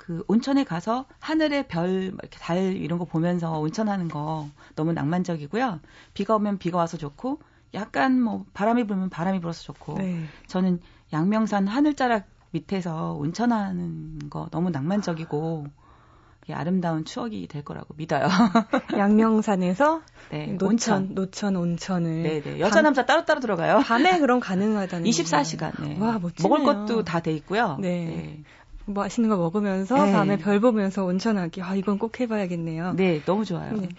그 0.02 0.24
온천에 0.28 0.64
가서 0.64 1.06
하늘의 1.20 1.68
별, 1.68 2.10
뭐 2.10 2.18
이렇게 2.24 2.40
달 2.40 2.76
이런 2.76 2.98
거 2.98 3.06
보면서 3.06 3.60
온천하는 3.60 4.08
거 4.08 4.50
너무 4.76 4.94
낭만적이고요. 4.94 5.80
비가 6.16 6.36
오면 6.36 6.58
비가 6.58 6.80
와서 6.80 6.98
좋고, 6.98 7.40
약간 7.76 8.20
뭐 8.20 8.46
바람이 8.54 8.88
불면 8.88 9.12
바람이 9.12 9.42
불어서 9.42 9.62
좋고, 9.62 10.00
네. 10.00 10.26
저는 10.48 10.80
양명산 11.14 11.68
하늘자락 11.68 12.26
밑에서 12.50 13.14
온천하는 13.14 14.28
거 14.32 14.48
너무 14.50 14.72
낭만적이고, 14.72 15.68
아 15.68 15.81
름다운 16.48 17.06
추억이 17.06 17.48
될 17.48 17.64
거라고 17.64 17.94
믿어요. 17.98 18.28
양명산에서 18.98 20.02
네, 20.32 20.48
노천, 20.48 20.68
온천. 20.70 21.16
노천 21.16 21.56
온천을. 21.56 22.24
네네. 22.24 22.42
네. 22.42 22.60
여자, 22.60 22.76
밤, 22.76 22.84
남자 22.84 23.06
따로따로 23.06 23.40
들어가요. 23.40 23.80
밤에 23.80 24.20
그럼 24.20 24.40
가능하다는 24.42 25.10
24시간. 25.10 25.72
네. 25.82 25.98
와, 26.00 26.20
멋지네요. 26.20 26.50
먹을 26.50 26.66
것도 26.66 27.04
다 27.04 27.20
돼 27.22 27.32
있고요. 27.34 27.78
네. 27.80 28.06
네. 28.06 28.44
맛있는 28.86 29.30
거 29.30 29.38
먹으면서 29.38 30.06
네. 30.06 30.12
밤에 30.12 30.38
별 30.38 30.60
보면서 30.60 31.06
온천하기. 31.06 31.62
아, 31.62 31.76
이건 31.76 32.00
꼭 32.00 32.20
해봐야겠네요. 32.20 32.94
네, 32.94 33.22
너무 33.26 33.46
좋아요. 33.46 33.74
네. 33.74 33.90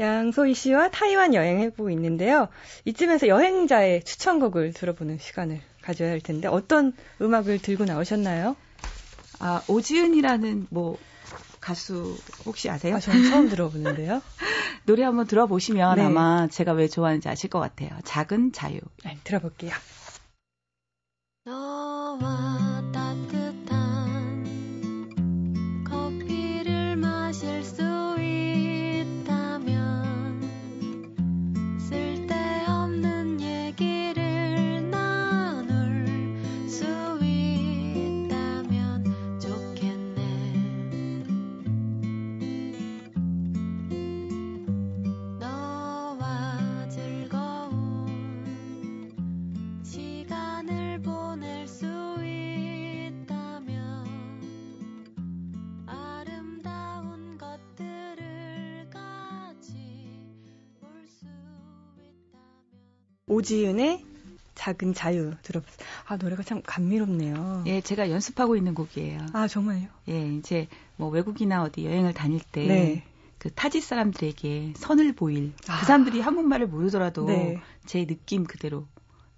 양소희 0.00 0.54
씨와 0.54 0.90
타이완 0.90 1.34
여행 1.34 1.60
해보고 1.60 1.90
있는데요. 1.90 2.48
이쯤에서 2.84 3.28
여행자의 3.28 4.02
추천곡을 4.04 4.72
들어보는 4.72 5.18
시간을 5.18 5.60
가져야 5.82 6.10
할 6.10 6.20
텐데 6.20 6.48
어떤 6.48 6.92
음악을 7.20 7.60
들고 7.60 7.84
나오셨나요? 7.84 8.56
아, 9.38 9.62
오지은이라는 9.68 10.66
뭐 10.70 10.96
가수 11.62 12.18
혹시 12.44 12.68
아세요? 12.68 12.96
아, 12.96 13.00
저는 13.00 13.30
처음 13.30 13.48
들어보는데요. 13.48 14.20
노래 14.84 15.04
한번 15.04 15.26
들어보시면 15.26 15.96
네. 15.96 16.02
아마 16.02 16.48
제가 16.48 16.72
왜 16.72 16.88
좋아하는지 16.88 17.28
아실 17.28 17.48
것 17.48 17.60
같아요. 17.60 17.90
작은 18.04 18.52
자유. 18.52 18.80
네, 19.04 19.16
들어볼게요. 19.24 19.70
너와 21.44 22.51
오지은의 63.32 64.04
작은 64.54 64.94
자유 64.94 65.32
들어보세요. 65.42 65.88
아, 66.06 66.16
노래가 66.16 66.42
참 66.42 66.62
감미롭네요. 66.64 67.64
예, 67.66 67.80
제가 67.80 68.10
연습하고 68.10 68.56
있는 68.56 68.74
곡이에요. 68.74 69.18
아, 69.32 69.48
정말요? 69.48 69.88
예, 70.08 70.28
이제 70.34 70.68
뭐 70.96 71.08
외국이나 71.08 71.62
어디 71.62 71.84
여행을 71.84 72.12
다닐 72.12 72.40
때. 72.40 72.66
네. 72.66 73.04
그 73.38 73.50
타지 73.52 73.80
사람들에게 73.80 74.74
선을 74.76 75.14
보일 75.14 75.52
아. 75.66 75.80
그 75.80 75.86
사람들이 75.86 76.20
한국말을 76.20 76.68
모르더라도 76.68 77.26
네. 77.26 77.60
제 77.86 78.06
느낌 78.06 78.44
그대로는 78.44 78.86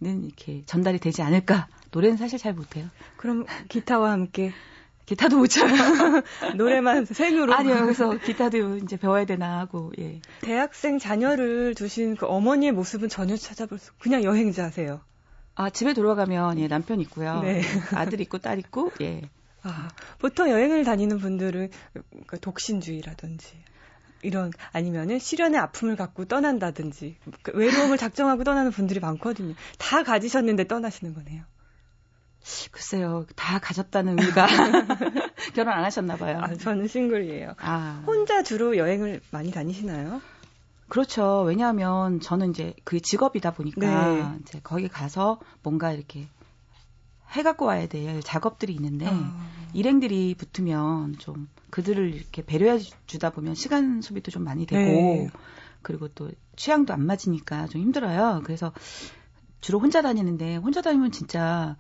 이렇게 0.05 0.63
전달이 0.67 0.99
되지 0.99 1.23
않을까 1.23 1.69
노래는 1.91 2.17
사실 2.17 2.39
잘 2.39 2.55
못해요. 2.55 2.87
그럼 3.17 3.47
기타와 3.69 4.11
함께 4.11 4.53
기타도 5.07 5.37
못 5.37 5.49
쳐요. 5.49 5.71
노래만 6.57 7.05
생으로. 7.05 7.53
아니요, 7.55 7.83
그래서 7.83 8.17
기타도 8.17 8.79
이제 8.79 8.97
배워야 8.97 9.27
되나 9.27 9.59
하고, 9.59 9.93
예. 9.99 10.21
대학생 10.41 10.99
자녀를 10.99 11.75
두신 11.75 12.17
그 12.17 12.27
어머니의 12.27 12.73
모습은 12.73 13.11
전혀 13.11 13.37
찾아볼 13.37 13.79
수, 13.79 13.93
그냥 13.99 14.25
여행자세요. 14.25 15.03
아, 15.57 15.71
집에 15.71 15.93
돌아가면, 15.93 16.59
예, 16.59 16.69
남편 16.69 17.01
있고요. 17.03 17.43
네. 17.43 17.61
아들 17.93 18.21
있고, 18.23 18.39
딸 18.39 18.59
있고, 18.59 18.93
예. 19.03 19.23
아, 19.63 19.89
보통 20.19 20.51
여행을 20.51 20.85
다니는 20.85 21.19
분들은 21.19 21.71
그 22.27 22.41
독신주의라든지, 22.41 23.63
이런, 24.25 24.51
아니면은 24.73 25.19
실연의 25.19 25.61
아픔을 25.61 25.97
갖고 25.97 26.25
떠난다든지, 26.25 27.17
그 27.43 27.53
외로움을 27.55 27.99
작정하고 27.99 28.45
떠나는 28.45 28.71
분들이 28.71 29.01
많거든요. 29.01 29.55
다 29.79 30.03
가지셨는데 30.03 30.67
떠나시는 30.67 31.15
거네요. 31.15 31.45
글쎄요, 32.73 33.25
다 33.37 33.59
가졌다는 33.59 34.19
의미가 34.19 34.47
결혼 35.55 35.73
안 35.73 35.85
하셨나 35.85 36.17
봐요. 36.17 36.41
아, 36.43 36.55
저는 36.55 36.89
싱글이에요. 36.89 37.55
아. 37.59 38.03
혼자 38.07 38.43
주로 38.43 38.77
여행을 38.77 39.21
많이 39.31 39.51
다니시나요? 39.51 40.21
그렇죠. 40.89 41.43
왜냐하면 41.43 42.21
저는 42.21 42.51
이제 42.51 42.75
그 42.85 43.01
직업이다 43.01 43.53
보니까 43.53 43.81
네. 43.81 44.39
이제 44.43 44.61
거기 44.63 44.89
가서 44.89 45.41
뭔가 45.63 45.93
이렇게 45.93 46.29
해 47.35 47.43
갖고 47.43 47.65
와야 47.65 47.87
될 47.89 48.23
작업들이 48.23 48.75
있는데 48.75 49.09
어. 49.09 49.51
일행들이 49.73 50.35
붙으면 50.35 51.17
좀 51.19 51.49
그들을 51.75 52.15
이렇게 52.15 52.45
배려해 52.45 52.79
주다 53.07 53.31
보면 53.31 53.57
시간 53.57 54.01
소비도 54.01 54.31
좀 54.31 54.45
많이 54.45 54.65
되고 54.65 54.81
네. 54.81 55.27
그리고 55.83 56.07
또 56.07 56.31
취향도 56.55 56.93
안 56.93 57.05
맞으니까 57.05 57.67
좀 57.67 57.81
힘들어요. 57.81 58.43
그래서 58.45 58.73
주로 59.61 59.81
혼자 59.81 60.01
다니는데 60.01 60.55
혼자 60.55 60.83
다니면 60.83 61.11
진짜 61.11 61.77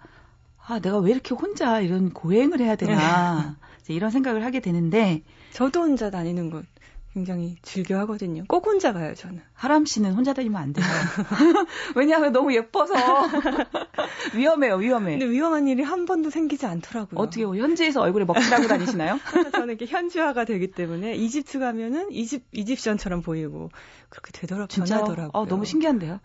아, 0.67 0.81
내가 0.81 0.99
왜 0.99 1.13
이렇게 1.13 1.33
혼자 1.37 1.81
이런 1.81 2.13
고행을 2.13 2.59
해야 2.59 2.75
되나. 2.75 3.57
네. 3.85 3.95
이런 3.95 4.11
생각을 4.11 4.45
하게 4.45 4.59
되는데. 4.59 5.23
저도 5.53 5.83
혼자 5.83 6.11
다니는 6.11 6.51
것 6.51 6.65
굉장히 7.15 7.57
즐겨 7.63 7.97
하거든요. 8.01 8.43
꼭 8.49 8.67
혼자 8.67 8.93
가요, 8.93 9.15
저는. 9.15 9.41
하람 9.53 9.87
씨는 9.87 10.15
혼자 10.15 10.33
다니면 10.33 10.61
안 10.61 10.73
돼요. 10.73 10.85
왜냐하면 11.95 12.33
너무 12.33 12.53
예뻐서. 12.53 12.93
위험해요, 14.35 14.75
위험해. 14.77 15.19
근데 15.19 15.31
위험한 15.31 15.69
일이 15.69 15.85
한 15.85 16.07
번도 16.07 16.31
생기지 16.31 16.67
않더라고요. 16.67 17.21
어떻게, 17.21 17.45
현지에서 17.45 18.01
얼굴에 18.01 18.25
먹칠하고 18.25 18.67
다니시나요? 18.67 19.21
저는 19.53 19.77
이렇게 19.77 19.87
현지화가 19.87 20.45
되기 20.45 20.73
때문에 20.73 21.15
이집트 21.15 21.61
가면은 21.61 22.11
이집, 22.11 22.47
이집션처럼 22.51 23.23
보이고 23.23 23.71
그렇게 24.09 24.33
되더라고요. 24.33 24.67
변하더라고요. 24.85 25.31
어, 25.35 25.47
너무 25.47 25.65
신기한데요? 25.65 26.19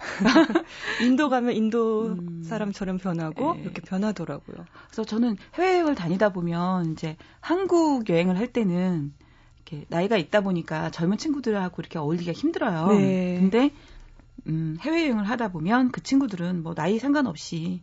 인도 1.03 1.29
가면 1.29 1.53
인도 1.53 2.07
음... 2.07 2.43
사람처럼 2.43 2.97
변하고 2.97 3.53
네. 3.53 3.61
이렇게 3.61 3.81
변하더라고요. 3.81 4.65
그래서 4.87 5.03
저는 5.03 5.37
해외 5.53 5.79
여행을 5.79 5.93
다니다 5.95 6.29
보면 6.29 6.93
이제 6.93 7.15
한국 7.41 8.09
여행을 8.09 8.37
할 8.37 8.47
때는 8.47 9.13
이렇게 9.69 9.85
나이가 9.89 10.17
있다 10.17 10.41
보니까 10.41 10.89
젊은 10.89 11.17
친구들하고 11.17 11.81
이렇게 11.81 11.99
어울리기가 11.99 12.33
힘들어요. 12.33 12.87
네. 12.99 13.35
근데 13.37 13.71
음, 14.47 14.77
해외여행을 14.81 15.29
하다 15.29 15.51
보면 15.51 15.91
그 15.91 16.01
친구들은 16.01 16.63
뭐 16.63 16.73
나이 16.73 16.97
상관없이 16.99 17.81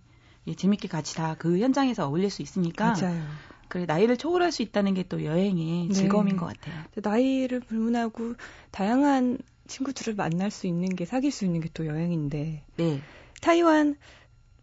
예, 0.49 0.55
재밌게 0.55 0.89
같이 0.89 1.15
다 1.17 1.37
그 1.39 1.59
현장에서 1.59 2.07
어울릴 2.09 2.31
수 2.31 2.43
있으니까 2.43 2.93
맞아요. 2.95 3.25
그래 3.69 3.85
나이를 3.85 4.17
초월할 4.17 4.53
수 4.53 4.63
있다는 4.63 4.95
게 4.95 5.05
또 5.09 5.25
여행의 5.25 5.89
네. 5.89 5.95
즐거움인 5.95 6.37
것 6.37 6.47
같아요. 6.47 6.83
나이를 6.95 7.61
불문하고 7.61 8.35
다양한 8.71 9.39
친구들을 9.69 10.15
만날 10.15 10.51
수 10.51 10.67
있는 10.67 10.89
게 10.95 11.05
사귈 11.05 11.31
수 11.33 11.45
있는 11.45 11.61
게 11.61 11.69
또 11.75 11.87
여행인데. 11.87 12.63
네. 12.77 13.01
타이완 13.41 13.97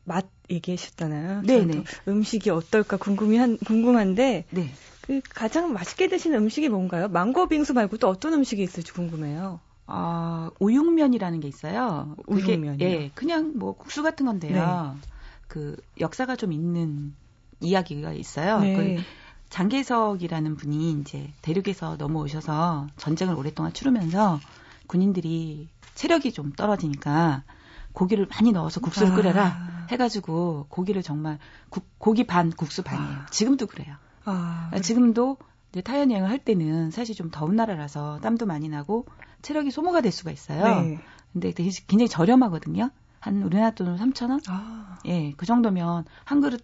맛 0.06 0.26
얘기하셨잖아요. 0.50 1.42
네, 1.46 1.66
네. 1.66 1.84
음식이 2.08 2.50
어떨까 2.50 2.98
궁금한 2.98 3.58
궁금한데 3.60 4.46
네. 4.50 4.70
그 5.06 5.22
가장 5.30 5.74
맛있게 5.74 6.08
드시는 6.08 6.38
음식이 6.40 6.70
뭔가요? 6.70 7.10
망고 7.10 7.48
빙수 7.48 7.74
말고 7.74 7.98
또 7.98 8.08
어떤 8.08 8.34
음식이 8.34 8.64
있을지 8.64 8.94
궁금해요. 8.94 9.60
어, 9.86 10.50
우육면이라는 10.60 11.42
게 11.42 11.48
있어요. 11.50 12.16
우육면. 12.26 12.80
예, 12.80 13.12
그냥 13.14 13.54
뭐 13.56 13.76
국수 13.76 14.02
같은 14.02 14.26
건데요. 14.26 14.54
네. 14.96 15.10
그 15.48 15.76
역사가 16.00 16.38
좀 16.38 16.54
있는 16.54 17.14
이야기가 17.60 18.14
있어요. 18.14 18.60
네. 18.60 18.76
그 18.76 19.04
장계석이라는 19.50 20.56
분이 20.56 20.92
이제 21.02 21.30
대륙에서 21.42 21.98
넘어오셔서 21.98 22.88
전쟁을 22.98 23.36
오랫동안 23.36 23.74
치르면서 23.74 24.40
군인들이 24.88 25.68
체력이 25.96 26.32
좀 26.32 26.54
떨어지니까 26.54 27.44
고기를 27.92 28.26
많이 28.28 28.52
넣어서 28.54 28.80
국수를 28.80 29.12
아. 29.12 29.16
끓여라 29.16 29.86
해가지고 29.90 30.68
고기를 30.70 31.04
정말 31.04 31.40
국, 31.70 31.86
고기 32.00 32.26
반 32.26 32.52
국수 32.52 32.84
반이에요. 32.84 33.20
아. 33.20 33.26
지금도 33.30 33.68
그래요. 33.68 33.96
아, 34.26 34.72
지금도 34.82 35.38
이제 35.72 35.82
타연 35.82 36.12
여행을 36.12 36.30
할 36.30 36.40
때는 36.40 36.92
사실 36.92 37.16
좀 37.16 37.30
더운 37.32 37.56
나라라서 37.56 38.20
땀도 38.22 38.46
많이 38.46 38.70
나고 38.70 39.06
체력이 39.42 39.72
소모가 39.72 40.02
될 40.02 40.12
수가 40.12 40.32
있어요. 40.32 40.82
네. 40.84 40.98
근데 41.34 41.52
굉장히 41.52 42.08
저렴하거든요. 42.08 42.90
한 43.20 43.42
우리나라 43.42 43.72
돈으로 43.72 43.98
3,000원? 43.98 44.44
아. 44.48 45.00
예, 45.06 45.34
그 45.36 45.46
정도면 45.46 46.06
한 46.24 46.42
그릇 46.42 46.64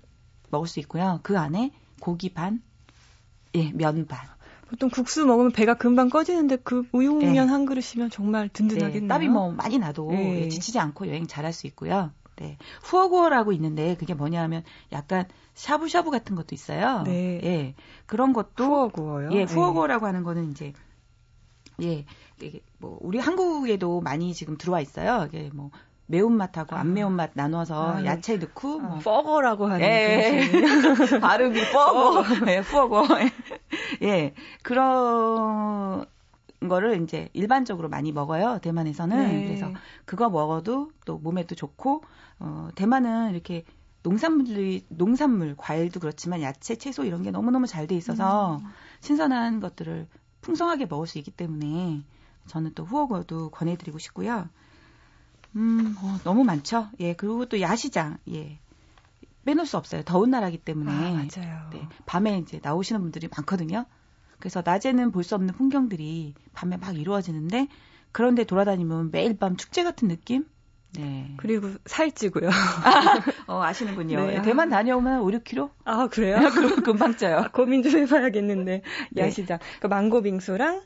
먹을 0.49 0.67
수 0.67 0.79
있고요. 0.81 1.19
그 1.23 1.39
안에 1.39 1.71
고기 1.99 2.33
반, 2.33 2.61
예, 3.55 3.71
면 3.71 4.05
반. 4.07 4.19
보통 4.67 4.89
국수 4.89 5.25
먹으면 5.25 5.51
배가 5.51 5.73
금방 5.73 6.09
꺼지는데 6.09 6.57
그 6.57 6.87
우육면 6.91 7.33
네. 7.33 7.39
한 7.39 7.65
그릇이면 7.65 8.11
정말 8.11 8.49
든든하겠네요. 8.49 9.01
네, 9.01 9.07
땀이 9.07 9.27
뭐 9.27 9.51
많이 9.51 9.79
나도 9.79 10.09
네. 10.11 10.41
예, 10.41 10.47
지치지 10.49 10.77
않고 10.77 11.07
여행 11.07 11.25
잘할 11.25 11.53
수 11.53 11.65
있고요. 11.67 12.11
네. 12.39 12.57
후어고라고 12.83 13.51
있는데 13.53 13.95
그게 13.95 14.13
뭐냐면 14.13 14.63
약간 14.91 15.25
샤브샤브 15.55 16.09
같은 16.09 16.35
것도 16.35 16.55
있어요. 16.55 17.03
네. 17.03 17.41
예. 17.43 17.75
그런 18.05 18.31
것도 18.31 18.63
후어고요. 18.63 19.31
예, 19.33 19.43
후어고라고 19.43 20.05
하는 20.05 20.23
거는 20.23 20.51
이제 20.51 20.73
예, 21.81 22.05
이게 22.41 22.61
뭐 22.77 22.97
우리 23.01 23.19
한국에도 23.19 24.01
많이 24.01 24.33
지금 24.33 24.57
들어와 24.57 24.79
있어요. 24.79 25.27
이게 25.27 25.49
뭐 25.53 25.69
매운맛하고 26.09 26.75
안 26.75 26.81
아. 26.81 26.83
매운맛 26.85 27.31
나눠서 27.35 27.87
아, 27.87 27.99
네. 28.01 28.07
야채 28.07 28.37
넣고 28.37 28.79
아, 28.79 28.83
뭐. 28.83 28.99
퍼거라고 28.99 29.67
하는 29.67 29.85
예, 29.85 30.49
예. 31.13 31.19
발음이 31.19 31.59
퍼거. 31.71 32.23
예, 32.47 32.61
퍼거. 32.61 33.05
예. 34.01 34.33
그런 34.63 35.88
거를 36.69 37.01
이제 37.03 37.29
일반적으로 37.33 37.89
많이 37.89 38.11
먹어요. 38.13 38.59
대만에서는. 38.61 39.17
네. 39.17 39.45
그래서 39.45 39.69
그거 40.05 40.29
먹어도 40.29 40.91
또 41.05 41.17
몸에도 41.17 41.55
좋고 41.55 42.03
어 42.39 42.69
대만은 42.75 43.31
이렇게 43.31 43.65
농산물들이 44.03 44.85
농산물, 44.87 45.55
과일도 45.57 45.99
그렇지만 45.99 46.41
야채, 46.41 46.75
채소 46.75 47.03
이런 47.03 47.21
게 47.21 47.31
너무너무 47.31 47.67
잘 47.67 47.85
돼 47.87 47.95
있어서 47.95 48.57
음. 48.57 48.67
신선한 49.01 49.59
것들을 49.59 50.07
풍성하게 50.41 50.85
먹을 50.85 51.05
수 51.07 51.17
있기 51.17 51.31
때문에 51.31 52.03
저는 52.47 52.73
또 52.75 52.85
후어거도 52.85 53.49
권해드리고 53.49 53.99
싶고요. 53.99 54.47
음, 55.55 55.95
어, 55.99 56.17
너무 56.23 56.43
많죠. 56.43 56.87
예, 56.99 57.13
그리고 57.13 57.45
또 57.45 57.59
야시장, 57.59 58.17
예. 58.29 58.59
빼놓을 59.45 59.65
수 59.65 59.77
없어요. 59.77 60.03
더운 60.03 60.29
나라기 60.29 60.57
때문에. 60.59 60.91
아, 60.91 61.11
맞아요. 61.13 61.69
네, 61.71 61.87
밤에 62.05 62.37
이제 62.37 62.59
나오시는 62.61 63.01
분들이 63.01 63.27
많거든요. 63.35 63.85
그래서 64.39 64.61
낮에는 64.65 65.11
볼 65.11 65.23
수 65.23 65.35
없는 65.35 65.53
풍경들이 65.53 66.33
밤에 66.53 66.77
막 66.77 66.97
이루어지는데 66.97 67.67
그런데 68.11 68.43
돌아다니면 68.43 69.11
매일 69.11 69.37
밤 69.37 69.57
축제 69.57 69.83
같은 69.83 70.07
느낌? 70.07 70.45
네. 70.97 71.31
그리고 71.37 71.69
살찌고요. 71.85 72.49
어, 73.47 73.61
아시는군요. 73.61 74.25
네. 74.25 74.41
대만 74.41 74.69
다녀오면 74.69 75.21
5, 75.21 75.27
6kg? 75.27 75.69
아, 75.85 76.07
그래요? 76.07 76.37
그럼 76.49 76.81
금방 76.81 77.15
쪄요. 77.15 77.37
아, 77.37 77.47
고민 77.53 77.83
좀 77.83 77.99
해봐야겠는데. 77.99 78.81
네. 79.11 79.21
야시장. 79.21 79.59
그 79.81 79.87
망고 79.87 80.23
빙수랑 80.23 80.81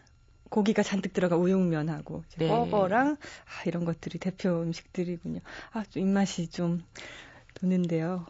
고기가 0.50 0.84
잔뜩 0.84 1.14
들어가 1.14 1.38
우육면하고 1.38 2.24
네. 2.38 2.48
버거랑 2.50 3.16
아, 3.16 3.64
이런 3.66 3.86
것들이 3.86 4.20
대표 4.20 4.62
음식들이군요. 4.62 5.40
아, 5.72 5.84
좀 5.90 6.02
입맛이 6.02 6.50
좀 6.50 6.84
도는데요. 7.56 8.26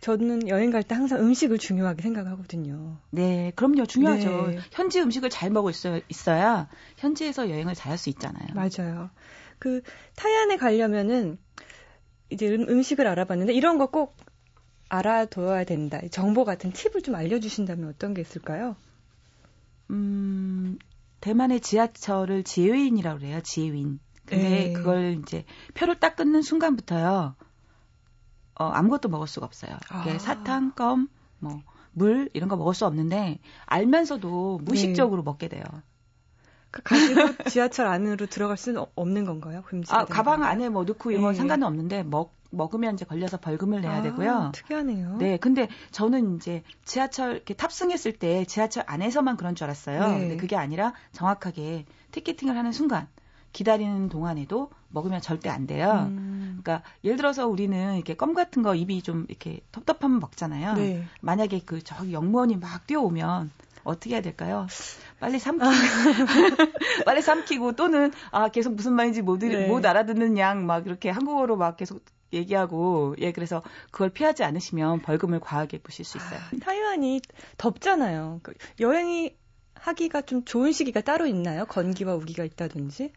저는 0.00 0.48
여행 0.48 0.70
갈 0.70 0.82
때 0.82 0.94
항상 0.94 1.20
음식을 1.20 1.58
중요하게 1.58 2.02
생각하거든요. 2.02 2.98
네, 3.10 3.52
그럼요. 3.56 3.86
중요하죠. 3.86 4.50
네. 4.52 4.58
현지 4.70 5.00
음식을 5.00 5.28
잘 5.30 5.50
먹을 5.50 5.72
수 5.72 6.00
있어야 6.08 6.68
현지에서 6.96 7.50
여행을 7.50 7.74
잘 7.74 7.92
할 7.92 7.98
수 7.98 8.08
있잖아요. 8.10 8.46
맞아요. 8.54 9.10
그 9.58 9.82
타이안에 10.16 10.56
가려면은 10.56 11.38
이제 12.30 12.48
음, 12.48 12.82
식을 12.82 13.06
알아봤는데 13.06 13.52
이런 13.54 13.78
거 13.78 13.86
꼭 13.88 14.16
알아둬야 14.90 15.64
된다. 15.64 16.00
정보 16.10 16.44
같은 16.44 16.72
팁을 16.72 17.02
좀 17.02 17.14
알려주신다면 17.14 17.88
어떤 17.88 18.14
게 18.14 18.22
있을까요? 18.22 18.76
음, 19.90 20.78
대만의 21.20 21.60
지하철을 21.60 22.44
지혜윈이라고 22.44 23.18
그래요. 23.18 23.40
지혜윈. 23.42 23.98
근데 24.26 24.48
네. 24.48 24.72
그걸 24.72 25.18
이제 25.22 25.44
표를 25.74 25.98
딱 25.98 26.16
끊는 26.16 26.42
순간부터요. 26.42 27.34
어, 28.58 28.64
아무것도 28.66 29.08
먹을 29.08 29.26
수가 29.26 29.46
없어요. 29.46 29.76
아. 29.88 30.18
사탕, 30.18 30.72
껌, 30.72 31.08
뭐, 31.38 31.62
물, 31.92 32.28
이런 32.32 32.48
거 32.48 32.56
먹을 32.56 32.74
수 32.74 32.86
없는데, 32.86 33.38
알면서도 33.66 34.60
무의식적으로 34.62 35.22
네. 35.22 35.24
먹게 35.24 35.48
돼요. 35.48 35.62
그 36.70 36.82
가지고 36.82 37.14
지하철 37.48 37.86
안으로 37.86 38.26
들어갈 38.26 38.56
수는 38.56 38.84
없는 38.94 39.24
건가요? 39.24 39.62
아, 39.88 40.04
가방 40.04 40.42
안에 40.42 40.68
뭐 40.68 40.84
넣고 40.84 41.10
이런 41.10 41.22
건 41.22 41.32
네. 41.32 41.38
상관은 41.38 41.66
없는데 41.66 42.02
먹 42.02 42.36
먹으면 42.50 42.94
이제 42.94 43.04
걸려서 43.04 43.38
벌금을 43.38 43.82
내야 43.82 43.96
아, 43.96 44.02
되고요. 44.02 44.52
특이하네요. 44.54 45.16
네, 45.18 45.36
근데 45.36 45.68
저는 45.90 46.36
이제 46.36 46.62
지하철 46.84 47.32
이렇게 47.32 47.54
탑승했을 47.54 48.12
때 48.12 48.44
지하철 48.46 48.84
안에서만 48.86 49.36
그런 49.36 49.54
줄 49.54 49.64
알았어요. 49.64 50.00
네. 50.00 50.18
근데 50.18 50.36
그게 50.36 50.56
아니라 50.56 50.94
정확하게 51.12 51.84
티켓팅을 52.10 52.56
하는 52.56 52.72
순간 52.72 53.06
기다리는 53.52 54.08
동안에도 54.08 54.70
먹으면 54.90 55.20
절대 55.20 55.48
안 55.48 55.66
돼요. 55.66 56.06
음. 56.08 56.60
그러니까 56.62 56.86
예를 57.04 57.16
들어서 57.16 57.46
우리는 57.48 57.94
이렇게 57.96 58.14
껌 58.14 58.34
같은 58.34 58.62
거 58.62 58.74
입이 58.74 59.02
좀 59.02 59.26
이렇게 59.28 59.60
텁텁하면 59.72 60.20
먹잖아요. 60.20 60.74
네. 60.74 61.04
만약에 61.20 61.60
그 61.64 61.82
저기 61.82 62.12
영무원이 62.12 62.56
막 62.56 62.86
뛰어오면 62.86 63.50
어떻게 63.84 64.14
해야 64.14 64.20
될까요? 64.22 64.66
빨리 65.18 65.38
삼키고, 65.38 65.70
빨리 67.04 67.22
삼키고 67.22 67.72
또는 67.72 68.12
아 68.30 68.48
계속 68.48 68.74
무슨 68.74 68.92
말인지 68.94 69.22
못, 69.22 69.38
네. 69.40 69.66
못 69.66 69.84
알아듣는 69.84 70.36
양 70.38 70.66
막 70.66 70.86
이렇게 70.86 71.10
한국어로 71.10 71.56
막 71.56 71.76
계속 71.76 72.02
얘기하고 72.32 73.14
예 73.18 73.32
그래서 73.32 73.62
그걸 73.90 74.10
피하지 74.10 74.44
않으시면 74.44 75.00
벌금을 75.00 75.40
과하게 75.40 75.78
부실 75.78 76.04
수 76.04 76.18
있어요. 76.18 76.38
아, 76.38 76.56
타이완이 76.60 77.20
덥잖아요. 77.56 78.40
그 78.42 78.52
여행이 78.80 79.34
하기가 79.74 80.22
좀 80.22 80.44
좋은 80.44 80.72
시기가 80.72 81.00
따로 81.00 81.26
있나요? 81.26 81.64
건기와 81.66 82.14
우기가 82.16 82.44
있다든지? 82.44 83.12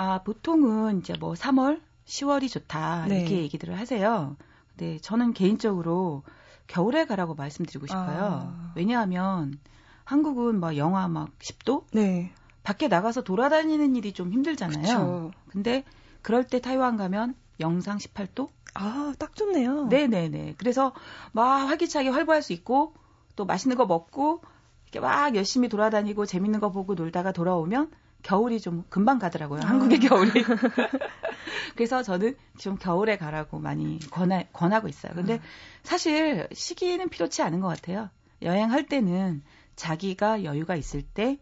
아 0.00 0.22
보통은 0.22 1.00
이제 1.00 1.12
뭐 1.20 1.34
3월, 1.34 1.78
10월이 2.06 2.50
좋다 2.50 3.04
네. 3.06 3.16
이렇게 3.18 3.36
얘기들을 3.42 3.78
하세요. 3.78 4.34
근데 4.70 4.98
저는 4.98 5.34
개인적으로 5.34 6.22
겨울에 6.66 7.04
가라고 7.04 7.34
말씀드리고 7.34 7.86
싶어요. 7.86 8.54
아. 8.56 8.72
왜냐하면 8.74 9.58
한국은 10.04 10.58
막 10.58 10.78
영하 10.78 11.06
막 11.06 11.38
10도? 11.38 11.84
네. 11.92 12.32
밖에 12.62 12.88
나가서 12.88 13.24
돌아다니는 13.24 13.94
일이 13.94 14.14
좀 14.14 14.32
힘들잖아요. 14.32 14.80
그쵸. 14.80 15.30
근데 15.50 15.84
그럴 16.22 16.44
때 16.46 16.62
타이완 16.62 16.96
가면 16.96 17.34
영상 17.60 17.98
18도? 17.98 18.48
아, 18.72 19.12
딱 19.18 19.36
좋네요. 19.36 19.88
네네네. 19.88 20.54
그래서 20.56 20.94
막 21.32 21.68
활기차게 21.68 22.08
활보할 22.08 22.40
수 22.40 22.54
있고 22.54 22.94
또 23.36 23.44
맛있는 23.44 23.76
거 23.76 23.84
먹고 23.84 24.40
이렇게 24.84 25.00
막 25.00 25.36
열심히 25.36 25.68
돌아다니고 25.68 26.24
재밌는 26.24 26.58
거 26.58 26.70
보고 26.70 26.94
놀다가 26.94 27.32
돌아오면 27.32 27.90
겨울이 28.22 28.60
좀 28.60 28.84
금방 28.88 29.18
가더라고요. 29.18 29.60
아. 29.62 29.66
한국의 29.68 30.00
겨울이. 30.00 30.30
그래서 31.74 32.02
저는 32.02 32.36
좀 32.58 32.76
겨울에 32.76 33.16
가라고 33.16 33.58
많이 33.58 33.98
권하, 34.10 34.42
권하고 34.52 34.88
있어요. 34.88 35.12
근데 35.14 35.36
아. 35.36 35.40
사실 35.82 36.48
시기는 36.52 37.08
필요치 37.08 37.42
않은 37.42 37.60
것 37.60 37.68
같아요. 37.68 38.10
여행할 38.42 38.86
때는 38.86 39.42
자기가 39.76 40.44
여유가 40.44 40.76
있을 40.76 41.02
때 41.02 41.38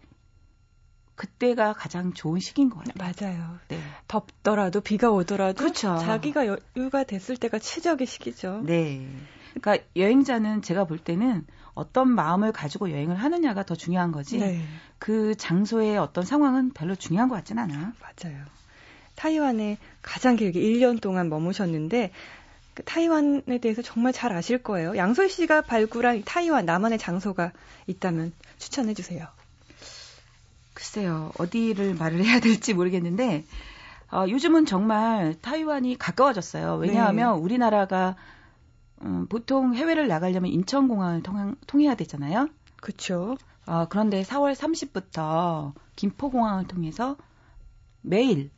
그때가 1.15 1.73
가장 1.73 2.13
좋은 2.13 2.39
시기인 2.39 2.71
것 2.71 2.85
같아요. 2.85 3.13
맞아요. 3.21 3.59
네. 3.69 3.81
덥더라도 4.07 4.81
비가 4.81 5.11
오더라도 5.11 5.59
그렇죠. 5.59 5.99
자기가 5.99 6.47
여유가 6.47 7.03
됐을 7.03 7.37
때가 7.37 7.59
최적의 7.59 8.07
시기죠. 8.07 8.63
네. 8.65 9.09
그러니까 9.55 9.85
여행자는 9.97 10.63
제가 10.63 10.85
볼 10.85 10.99
때는 10.99 11.47
어떤 11.75 12.09
마음을 12.09 12.53
가지고 12.53 12.91
여행을 12.91 13.17
하느냐가 13.17 13.63
더 13.63 13.75
중요한 13.75 14.13
거지. 14.13 14.39
네. 14.39 14.61
그 14.99 15.35
장소의 15.37 15.99
어떤 15.99 16.25
상황은 16.25 16.73
별로 16.73 16.95
중요한 16.95 17.29
것 17.29 17.37
같진 17.37 17.59
않아. 17.59 17.93
맞아요. 18.01 18.45
타이완에 19.15 19.79
가장 20.03 20.37
길게 20.37 20.61
1년 20.61 21.01
동안 21.01 21.29
머무셨는데 21.29 22.13
그 22.75 22.85
타이완에 22.85 23.59
대해서 23.61 23.83
정말 23.83 24.13
잘 24.13 24.33
아실 24.33 24.59
거예요. 24.59 24.97
양솔 24.97 25.29
씨가 25.29 25.63
발굴한 25.63 26.23
타이완 26.25 26.65
나만의 26.65 26.99
장소가 26.99 27.53
있다면 27.89 28.33
추천해 28.59 28.95
주세요. 28.95 29.27
글쎄요, 30.75 31.33
어디를 31.39 31.95
말을 31.95 32.25
해야 32.25 32.39
될지 32.39 32.75
모르겠는데, 32.75 33.45
어, 34.13 34.27
요즘은 34.29 34.65
정말 34.65 35.35
타이완이 35.41 35.99
가까워졌어요. 35.99 36.77
왜냐하면 36.77 37.35
네. 37.35 37.43
우리나라가 37.43 38.15
음, 39.03 39.27
보통 39.29 39.75
해외를 39.75 40.09
나가려면 40.09 40.51
인천공항을 40.51 41.23
통, 41.23 41.57
통해야 41.67 41.95
되잖아요. 41.95 42.49
그렇죠. 42.81 43.37
어, 43.67 43.87
그런데 43.89 44.23
4월 44.23 44.55
30부터 44.55 45.73
김포공항을 45.97 46.67
통해서 46.67 47.17
매일 48.01 48.51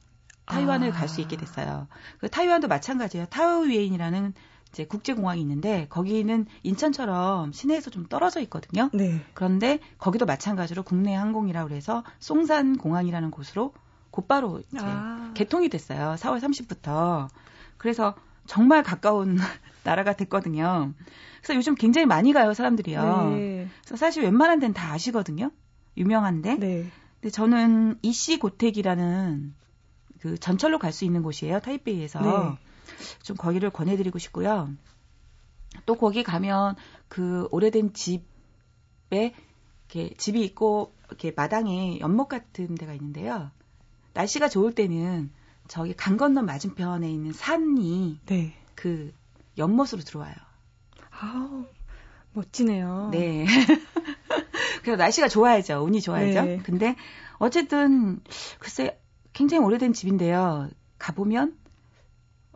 타이완을 0.47 0.91
아. 0.91 0.93
갈수 0.93 1.21
있게 1.21 1.37
됐어요. 1.37 1.89
그 2.19 2.29
타이완도 2.29 2.69
마찬가지예요. 2.69 3.27
타오유엔이라는 3.27 4.35
이제 4.71 4.87
국제공항이 4.87 5.41
있는데 5.41 5.87
거기는 5.89 6.47
인천처럼 6.63 7.53
시내에서 7.53 7.91
좀 7.91 8.07
떨어져 8.07 8.41
있거든요. 8.43 8.89
네. 8.93 9.21
그런데 9.35 9.81
거기도 9.99 10.27
마찬가지로 10.27 10.85
국내 10.85 11.15
항공이라고 11.15 11.69
그래서 11.69 12.05
송산 12.21 12.79
공항이라는 12.79 13.31
곳으로 13.31 13.73
곧바로 14.11 14.61
이제 14.73 14.79
아. 14.81 15.33
개통이 15.35 15.69
됐어요. 15.69 16.15
4월 16.19 16.41
30부터. 16.41 17.29
그래서 17.79 18.15
정말 18.47 18.83
가까운 18.83 19.37
나라가 19.85 20.15
됐거든요. 20.15 20.93
그래서 21.43 21.57
요즘 21.57 21.75
굉장히 21.75 22.07
많이 22.07 22.33
가요, 22.33 22.53
사람들이요. 22.53 23.31
네. 23.31 23.69
그래서 23.81 23.97
사실 23.97 24.23
웬만한 24.23 24.59
데는 24.61 24.75
다 24.75 24.93
아시거든요. 24.93 25.51
유명한데. 25.97 26.57
네. 26.57 26.87
근데 27.21 27.31
저는 27.31 27.99
이씨 28.03 28.39
고택이라는 28.39 29.55
그 30.21 30.39
전철로 30.39 30.79
갈 30.79 30.93
수 30.93 31.05
있는 31.05 31.23
곳이에요. 31.23 31.61
타이베이에서. 31.61 32.21
네. 32.21 32.59
좀 33.23 33.37
거기를 33.37 33.71
권해드리고 33.71 34.19
싶고요. 34.19 34.71
또 35.87 35.95
거기 35.95 36.23
가면 36.23 36.75
그 37.09 37.49
오래된 37.51 37.95
집에 37.95 38.23
이렇게 39.89 40.15
집이 40.17 40.43
있고 40.45 40.95
이렇게 41.09 41.33
마당에 41.35 41.99
연못 42.01 42.29
같은 42.29 42.75
데가 42.75 42.93
있는데요. 42.95 43.51
날씨가 44.15 44.49
좋을 44.49 44.75
때는 44.75 45.31
저기 45.71 45.95
강 45.95 46.17
건너 46.17 46.43
맞은편에 46.43 47.09
있는 47.09 47.33
산이 47.33 48.19
네. 48.27 48.57
그 48.75 49.15
연못으로 49.57 50.03
들어와요. 50.03 50.35
아 51.13 51.65
멋지네요. 52.33 53.11
네. 53.13 53.47
그래서 54.83 54.97
날씨가 54.97 55.29
좋아야죠. 55.29 55.85
운이 55.85 56.01
좋아야죠. 56.01 56.43
네. 56.43 56.59
근데 56.65 56.97
어쨌든 57.39 58.19
글쎄 58.59 59.01
굉장히 59.33 59.65
오래된 59.65 59.93
집인데요. 59.93 60.69
가보면 60.99 61.57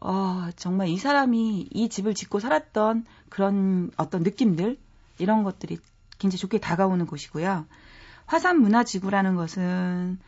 어, 0.00 0.48
정말 0.56 0.88
이 0.88 0.98
사람이 0.98 1.68
이 1.70 1.88
집을 1.88 2.14
짓고 2.14 2.40
살았던 2.40 3.06
그런 3.28 3.92
어떤 3.96 4.24
느낌들 4.24 4.76
이런 5.18 5.44
것들이 5.44 5.78
굉장히 6.18 6.38
좋게 6.40 6.58
다가오는 6.58 7.06
곳이고요. 7.06 7.64
화산 8.26 8.60
문화지구라는 8.60 9.36
것은 9.36 10.18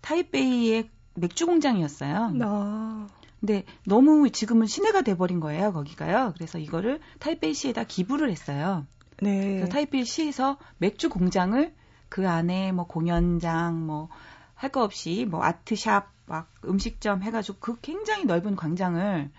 타이베이의 0.00 0.90
맥주 1.16 1.46
공장이었어요. 1.46 2.32
아. 2.42 3.06
근데 3.40 3.64
너무 3.86 4.30
지금은 4.30 4.66
시내가 4.66 5.02
돼버린 5.02 5.40
거예요, 5.40 5.72
거기가요. 5.72 6.32
그래서 6.36 6.58
이거를 6.58 7.00
타이베이 7.18 7.54
시에다 7.54 7.84
기부를 7.84 8.30
했어요. 8.30 8.86
네. 9.20 9.56
그래서 9.56 9.66
타이베이 9.68 10.04
시에서 10.04 10.56
맥주 10.78 11.08
공장을 11.10 11.72
그 12.08 12.28
안에 12.28 12.72
뭐 12.72 12.86
공연장, 12.86 13.86
뭐 13.86 14.08
할 14.54 14.70
거 14.70 14.82
없이 14.82 15.26
뭐 15.28 15.42
아트샵, 15.44 16.08
막 16.24 16.50
음식점 16.64 17.22
해가지고 17.22 17.58
그 17.60 17.78
굉장히 17.82 18.24
넓은 18.24 18.56
광장을 18.56 19.30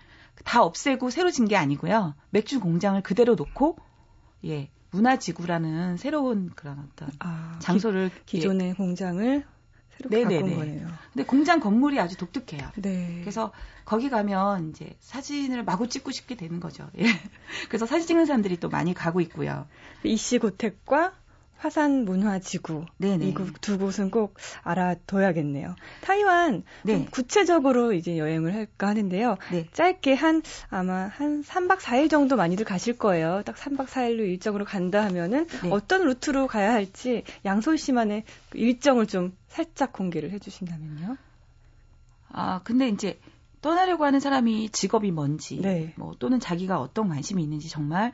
다 0.44 0.62
없애고 0.62 1.10
새로 1.10 1.30
진 1.32 1.46
게 1.48 1.56
아니고요. 1.56 2.14
맥주 2.30 2.60
공장을 2.60 3.00
그대로 3.02 3.34
놓고 3.34 3.76
예 4.46 4.70
문화지구라는 4.92 5.96
새로운 5.96 6.50
그런 6.54 6.78
어떤 6.78 7.10
아, 7.18 7.56
장소를 7.58 8.10
기, 8.26 8.40
존의 8.40 8.68
예. 8.68 8.72
공장을 8.74 9.44
새롭게 9.98 10.24
네네네. 10.24 10.40
바꾼 10.40 10.56
거네요. 10.56 10.88
근데 11.12 11.26
공장 11.26 11.60
건물이 11.60 11.98
아주 12.00 12.16
독특해요. 12.16 12.70
네. 12.76 13.18
그래서 13.20 13.52
거기 13.84 14.08
가면 14.08 14.70
이제 14.70 14.96
사진을 15.00 15.64
마구 15.64 15.88
찍고 15.88 16.12
싶게 16.12 16.36
되는 16.36 16.60
거죠. 16.60 16.88
예. 16.98 17.04
그래서 17.68 17.86
사진 17.86 18.06
찍는 18.06 18.26
사람들이 18.26 18.58
또 18.58 18.68
많이 18.68 18.94
가고 18.94 19.20
있고요. 19.20 19.66
이씨 20.04 20.38
고택과 20.38 21.14
화산 21.58 22.04
문화 22.04 22.38
지구 22.38 22.86
이 23.02 23.34
두 23.60 23.78
곳은 23.78 24.10
꼭 24.10 24.34
알아둬야겠네요. 24.62 25.74
타이완 26.00 26.62
네. 26.84 27.06
구체적으로 27.10 27.92
이제 27.92 28.16
여행을 28.16 28.54
할까 28.54 28.88
하는데요. 28.88 29.36
네. 29.52 29.66
짧게 29.72 30.14
한 30.14 30.42
아마 30.70 31.08
한 31.08 31.42
3박 31.42 31.78
4일 31.78 32.08
정도 32.08 32.36
많이들 32.36 32.64
가실 32.64 32.96
거예요. 32.96 33.42
딱 33.44 33.56
3박 33.56 33.86
4일로 33.86 34.20
일정으로 34.20 34.64
간다 34.64 35.04
하면은 35.04 35.46
네. 35.62 35.70
어떤 35.70 36.04
루트로 36.04 36.46
가야 36.46 36.72
할지 36.72 37.24
양솔 37.44 37.76
씨만의 37.76 38.24
일정을 38.54 39.06
좀 39.06 39.36
살짝 39.48 39.92
공개를 39.92 40.30
해 40.30 40.38
주신다면요. 40.38 41.16
아 42.30 42.60
근데 42.62 42.88
이제 42.88 43.18
떠나려고 43.60 44.04
하는 44.04 44.20
사람이 44.20 44.70
직업이 44.70 45.10
뭔지, 45.10 45.60
네. 45.60 45.92
뭐 45.96 46.14
또는 46.18 46.38
자기가 46.38 46.80
어떤 46.80 47.08
관심이 47.08 47.42
있는지 47.42 47.68
정말 47.68 48.12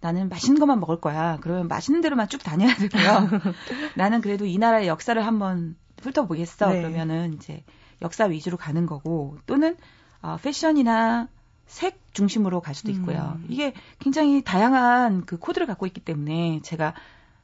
나는 0.00 0.28
맛있는 0.28 0.60
것만 0.60 0.80
먹을 0.80 1.00
거야. 1.00 1.38
그러면 1.40 1.68
맛있는 1.68 2.00
대로만 2.00 2.28
쭉 2.28 2.42
다녀야 2.42 2.74
되고요. 2.74 3.28
나는 3.96 4.20
그래도 4.20 4.46
이 4.46 4.58
나라의 4.58 4.86
역사를 4.86 5.24
한번 5.24 5.76
훑어보겠어. 6.00 6.70
네. 6.70 6.80
그러면은 6.80 7.34
이제 7.34 7.64
역사 8.00 8.24
위주로 8.24 8.56
가는 8.56 8.86
거고 8.86 9.38
또는 9.46 9.76
어, 10.22 10.36
패션이나 10.40 11.28
색 11.66 12.00
중심으로 12.14 12.60
갈 12.60 12.74
수도 12.74 12.90
있고요. 12.92 13.34
음. 13.36 13.46
이게 13.48 13.74
굉장히 13.98 14.42
다양한 14.42 15.26
그 15.26 15.38
코드를 15.38 15.66
갖고 15.66 15.86
있기 15.86 16.00
때문에 16.00 16.60
제가 16.62 16.94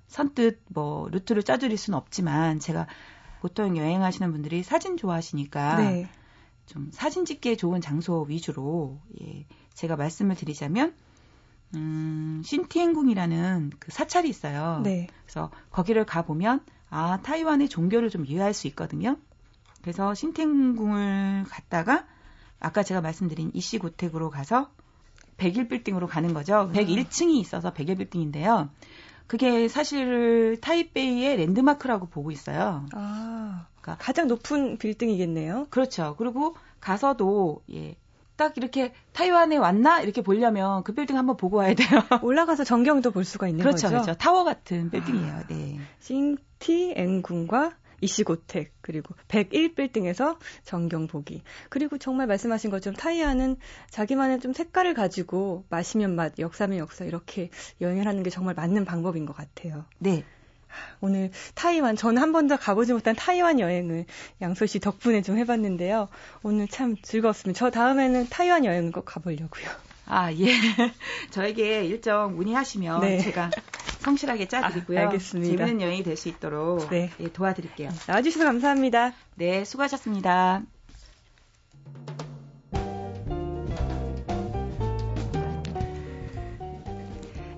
선뜻 0.07 0.63
뭐 0.69 1.09
루트를 1.11 1.43
짜드릴 1.43 1.77
수는 1.77 1.97
없지만 1.97 2.59
제가 2.59 2.87
보통 3.41 3.77
여행하시는 3.77 4.33
분들이 4.33 4.63
사진 4.63 4.97
좋아하시니까 4.97 5.77
네. 5.77 6.09
좀 6.67 6.89
사진 6.93 7.25
찍기에 7.25 7.57
좋은 7.57 7.81
장소 7.83 8.23
위주로 8.23 8.99
예, 9.21 9.47
제가 9.75 9.97
말씀을 9.97 10.35
드리자면 10.37 10.95
음, 11.75 12.43
신티엔궁이라는 12.45 13.73
그 13.79 13.91
사찰이 13.91 14.29
있어요. 14.29 14.81
네. 14.83 15.09
그래서 15.25 15.51
거기를 15.71 16.05
가 16.05 16.23
보면 16.23 16.61
아, 16.91 17.19
타이완의 17.23 17.69
종교를 17.69 18.11
좀 18.11 18.25
이해할 18.27 18.55
수 18.55 18.67
있거든요. 18.69 19.17
그래서 19.83 20.15
싱티엔궁을 20.15 21.45
갔다가 21.49 22.07
아까 22.61 22.83
제가 22.83 23.01
말씀드린 23.01 23.51
이씨 23.53 23.79
고택으로 23.79 24.31
가서 24.31 24.71
101 25.37 25.69
빌딩으로 25.69 26.07
가는 26.07 26.33
거죠. 26.33 26.71
101층이 26.73 27.35
있어서 27.41 27.73
101 27.73 27.97
빌딩인데요. 27.97 28.71
그게 29.27 29.69
사실 29.69 30.59
타이베이의 30.61 31.37
랜드마크라고 31.39 32.07
보고 32.07 32.31
있어요. 32.31 32.87
아, 32.93 33.67
그러니까 33.81 34.05
가장 34.05 34.29
높은 34.29 34.79
빌딩이겠네요. 34.79 35.67
그렇죠. 35.71 36.15
그리고 36.19 36.57
가서도 36.81 37.63
예, 37.73 37.97
딱 38.37 38.57
이렇게 38.57 38.93
타이완에 39.13 39.57
왔나 39.57 40.01
이렇게 40.01 40.23
보려면 40.23 40.83
그 40.83 40.93
빌딩 40.93 41.17
한번 41.17 41.37
보고 41.37 41.59
와야 41.59 41.75
돼요. 41.75 41.89
올라가서 42.23 42.65
전경도 42.65 43.11
볼 43.11 43.25
수가 43.25 43.49
있는 43.49 43.63
그렇죠, 43.63 43.89
거죠. 43.89 44.03
그렇죠. 44.03 44.15
타워 44.15 44.45
같은 44.45 44.91
빌딩이에요. 44.91 45.33
아, 45.33 45.47
네. 45.49 45.79
싱티엔궁과 46.01 47.77
이씨 48.01 48.30
고택 48.30 48.75
그리고 48.81 49.15
101빌딩에서 49.29 50.37
전경 50.63 51.07
보기. 51.07 51.43
그리고 51.71 51.97
정말 51.97 52.27
말씀하신 52.27 52.71
것처럼 52.71 52.97
타이완은 52.97 53.57
자기만의 53.91 54.41
좀 54.41 54.53
색깔을 54.53 54.95
가지고 54.95 55.65
마시면 55.71 56.15
맛, 56.15 56.39
역사면 56.39 56.79
역사 56.79 57.05
이렇게 57.05 57.51
여행을 57.81 58.07
하는 58.07 58.23
게 58.23 58.31
정말 58.31 58.55
맞는 58.55 58.85
방법인 58.85 59.27
것 59.27 59.35
같아요. 59.35 59.85
네. 59.99 60.25
오늘 61.01 61.31
타이완, 61.55 61.97
저는 61.97 62.21
한 62.21 62.33
번도 62.33 62.57
가보지 62.57 62.93
못한 62.93 63.15
타이완 63.17 63.61
여행을 63.61 64.07
양솔 64.41 64.69
씨 64.69 64.81
덕분에 64.81 65.23
좀 65.23 65.39
해봤는데요. 65.39 66.09
오늘 66.43 66.69
참 66.69 66.97
즐거웠습니다. 67.03 67.59
저 67.59 67.71
다음에는 67.71 68.29
타이완 68.31 68.65
여행을 68.65 68.93
꼭 68.93 69.05
가보려고요. 69.05 69.67
아, 70.07 70.31
예. 70.33 70.47
저에게 71.31 71.85
일정 71.85 72.37
문의하시면 72.37 73.01
네. 73.01 73.19
제가 73.21 73.51
성실하게 74.01 74.49
짜드리고요. 74.49 74.99
아, 74.99 75.03
알겠습니다. 75.05 75.65
재밌는 75.65 75.81
여행이 75.87 76.03
될 76.03 76.17
수 76.17 76.29
있도록 76.29 76.91
네. 76.91 77.11
예, 77.21 77.33
도와드릴게요. 77.33 77.91
나와주셔서 78.07 78.45
감사합니다. 78.45 79.13
네, 79.37 79.65
수고하셨습니다. 79.65 80.63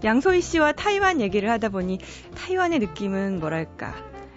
양소희 0.06 0.40
씨와 0.40 0.70
타이완 0.70 1.20
얘기를 1.20 1.50
하다 1.50 1.70
보니 1.70 1.98
타이완의 2.36 2.78
느낌은 2.78 3.40
뭐랄까. 3.40 3.92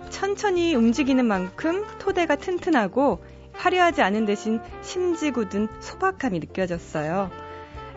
천천히 0.10 0.73
움직이는 0.73 1.25
만큼 1.25 1.86
토대가 1.99 2.36
튼튼하고 2.36 3.23
화려하지 3.53 4.01
않은 4.01 4.25
대신 4.25 4.60
심지 4.82 5.29
굳은 5.29 5.67
소박함이 5.79 6.39
느껴졌어요. 6.39 7.29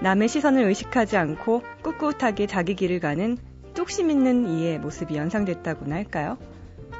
남의 0.01 0.29
시선을 0.29 0.65
의식하지 0.65 1.17
않고 1.17 1.63
꿋꿋하게 1.83 2.47
자기 2.47 2.75
길을 2.75 3.01
가는 3.01 3.39
뚝심 3.73 4.11
있는 4.11 4.51
이의 4.51 4.79
모습이 4.79 5.17
연상됐다고나 5.17 5.95
할까요? 5.95 6.37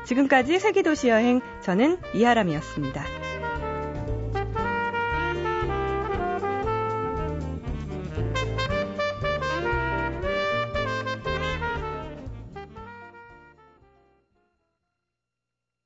지금까지 0.07 0.59
세계도시 0.59 1.09
여행 1.09 1.43
저는 1.61 1.99
이하람이었습니다. 2.15 3.22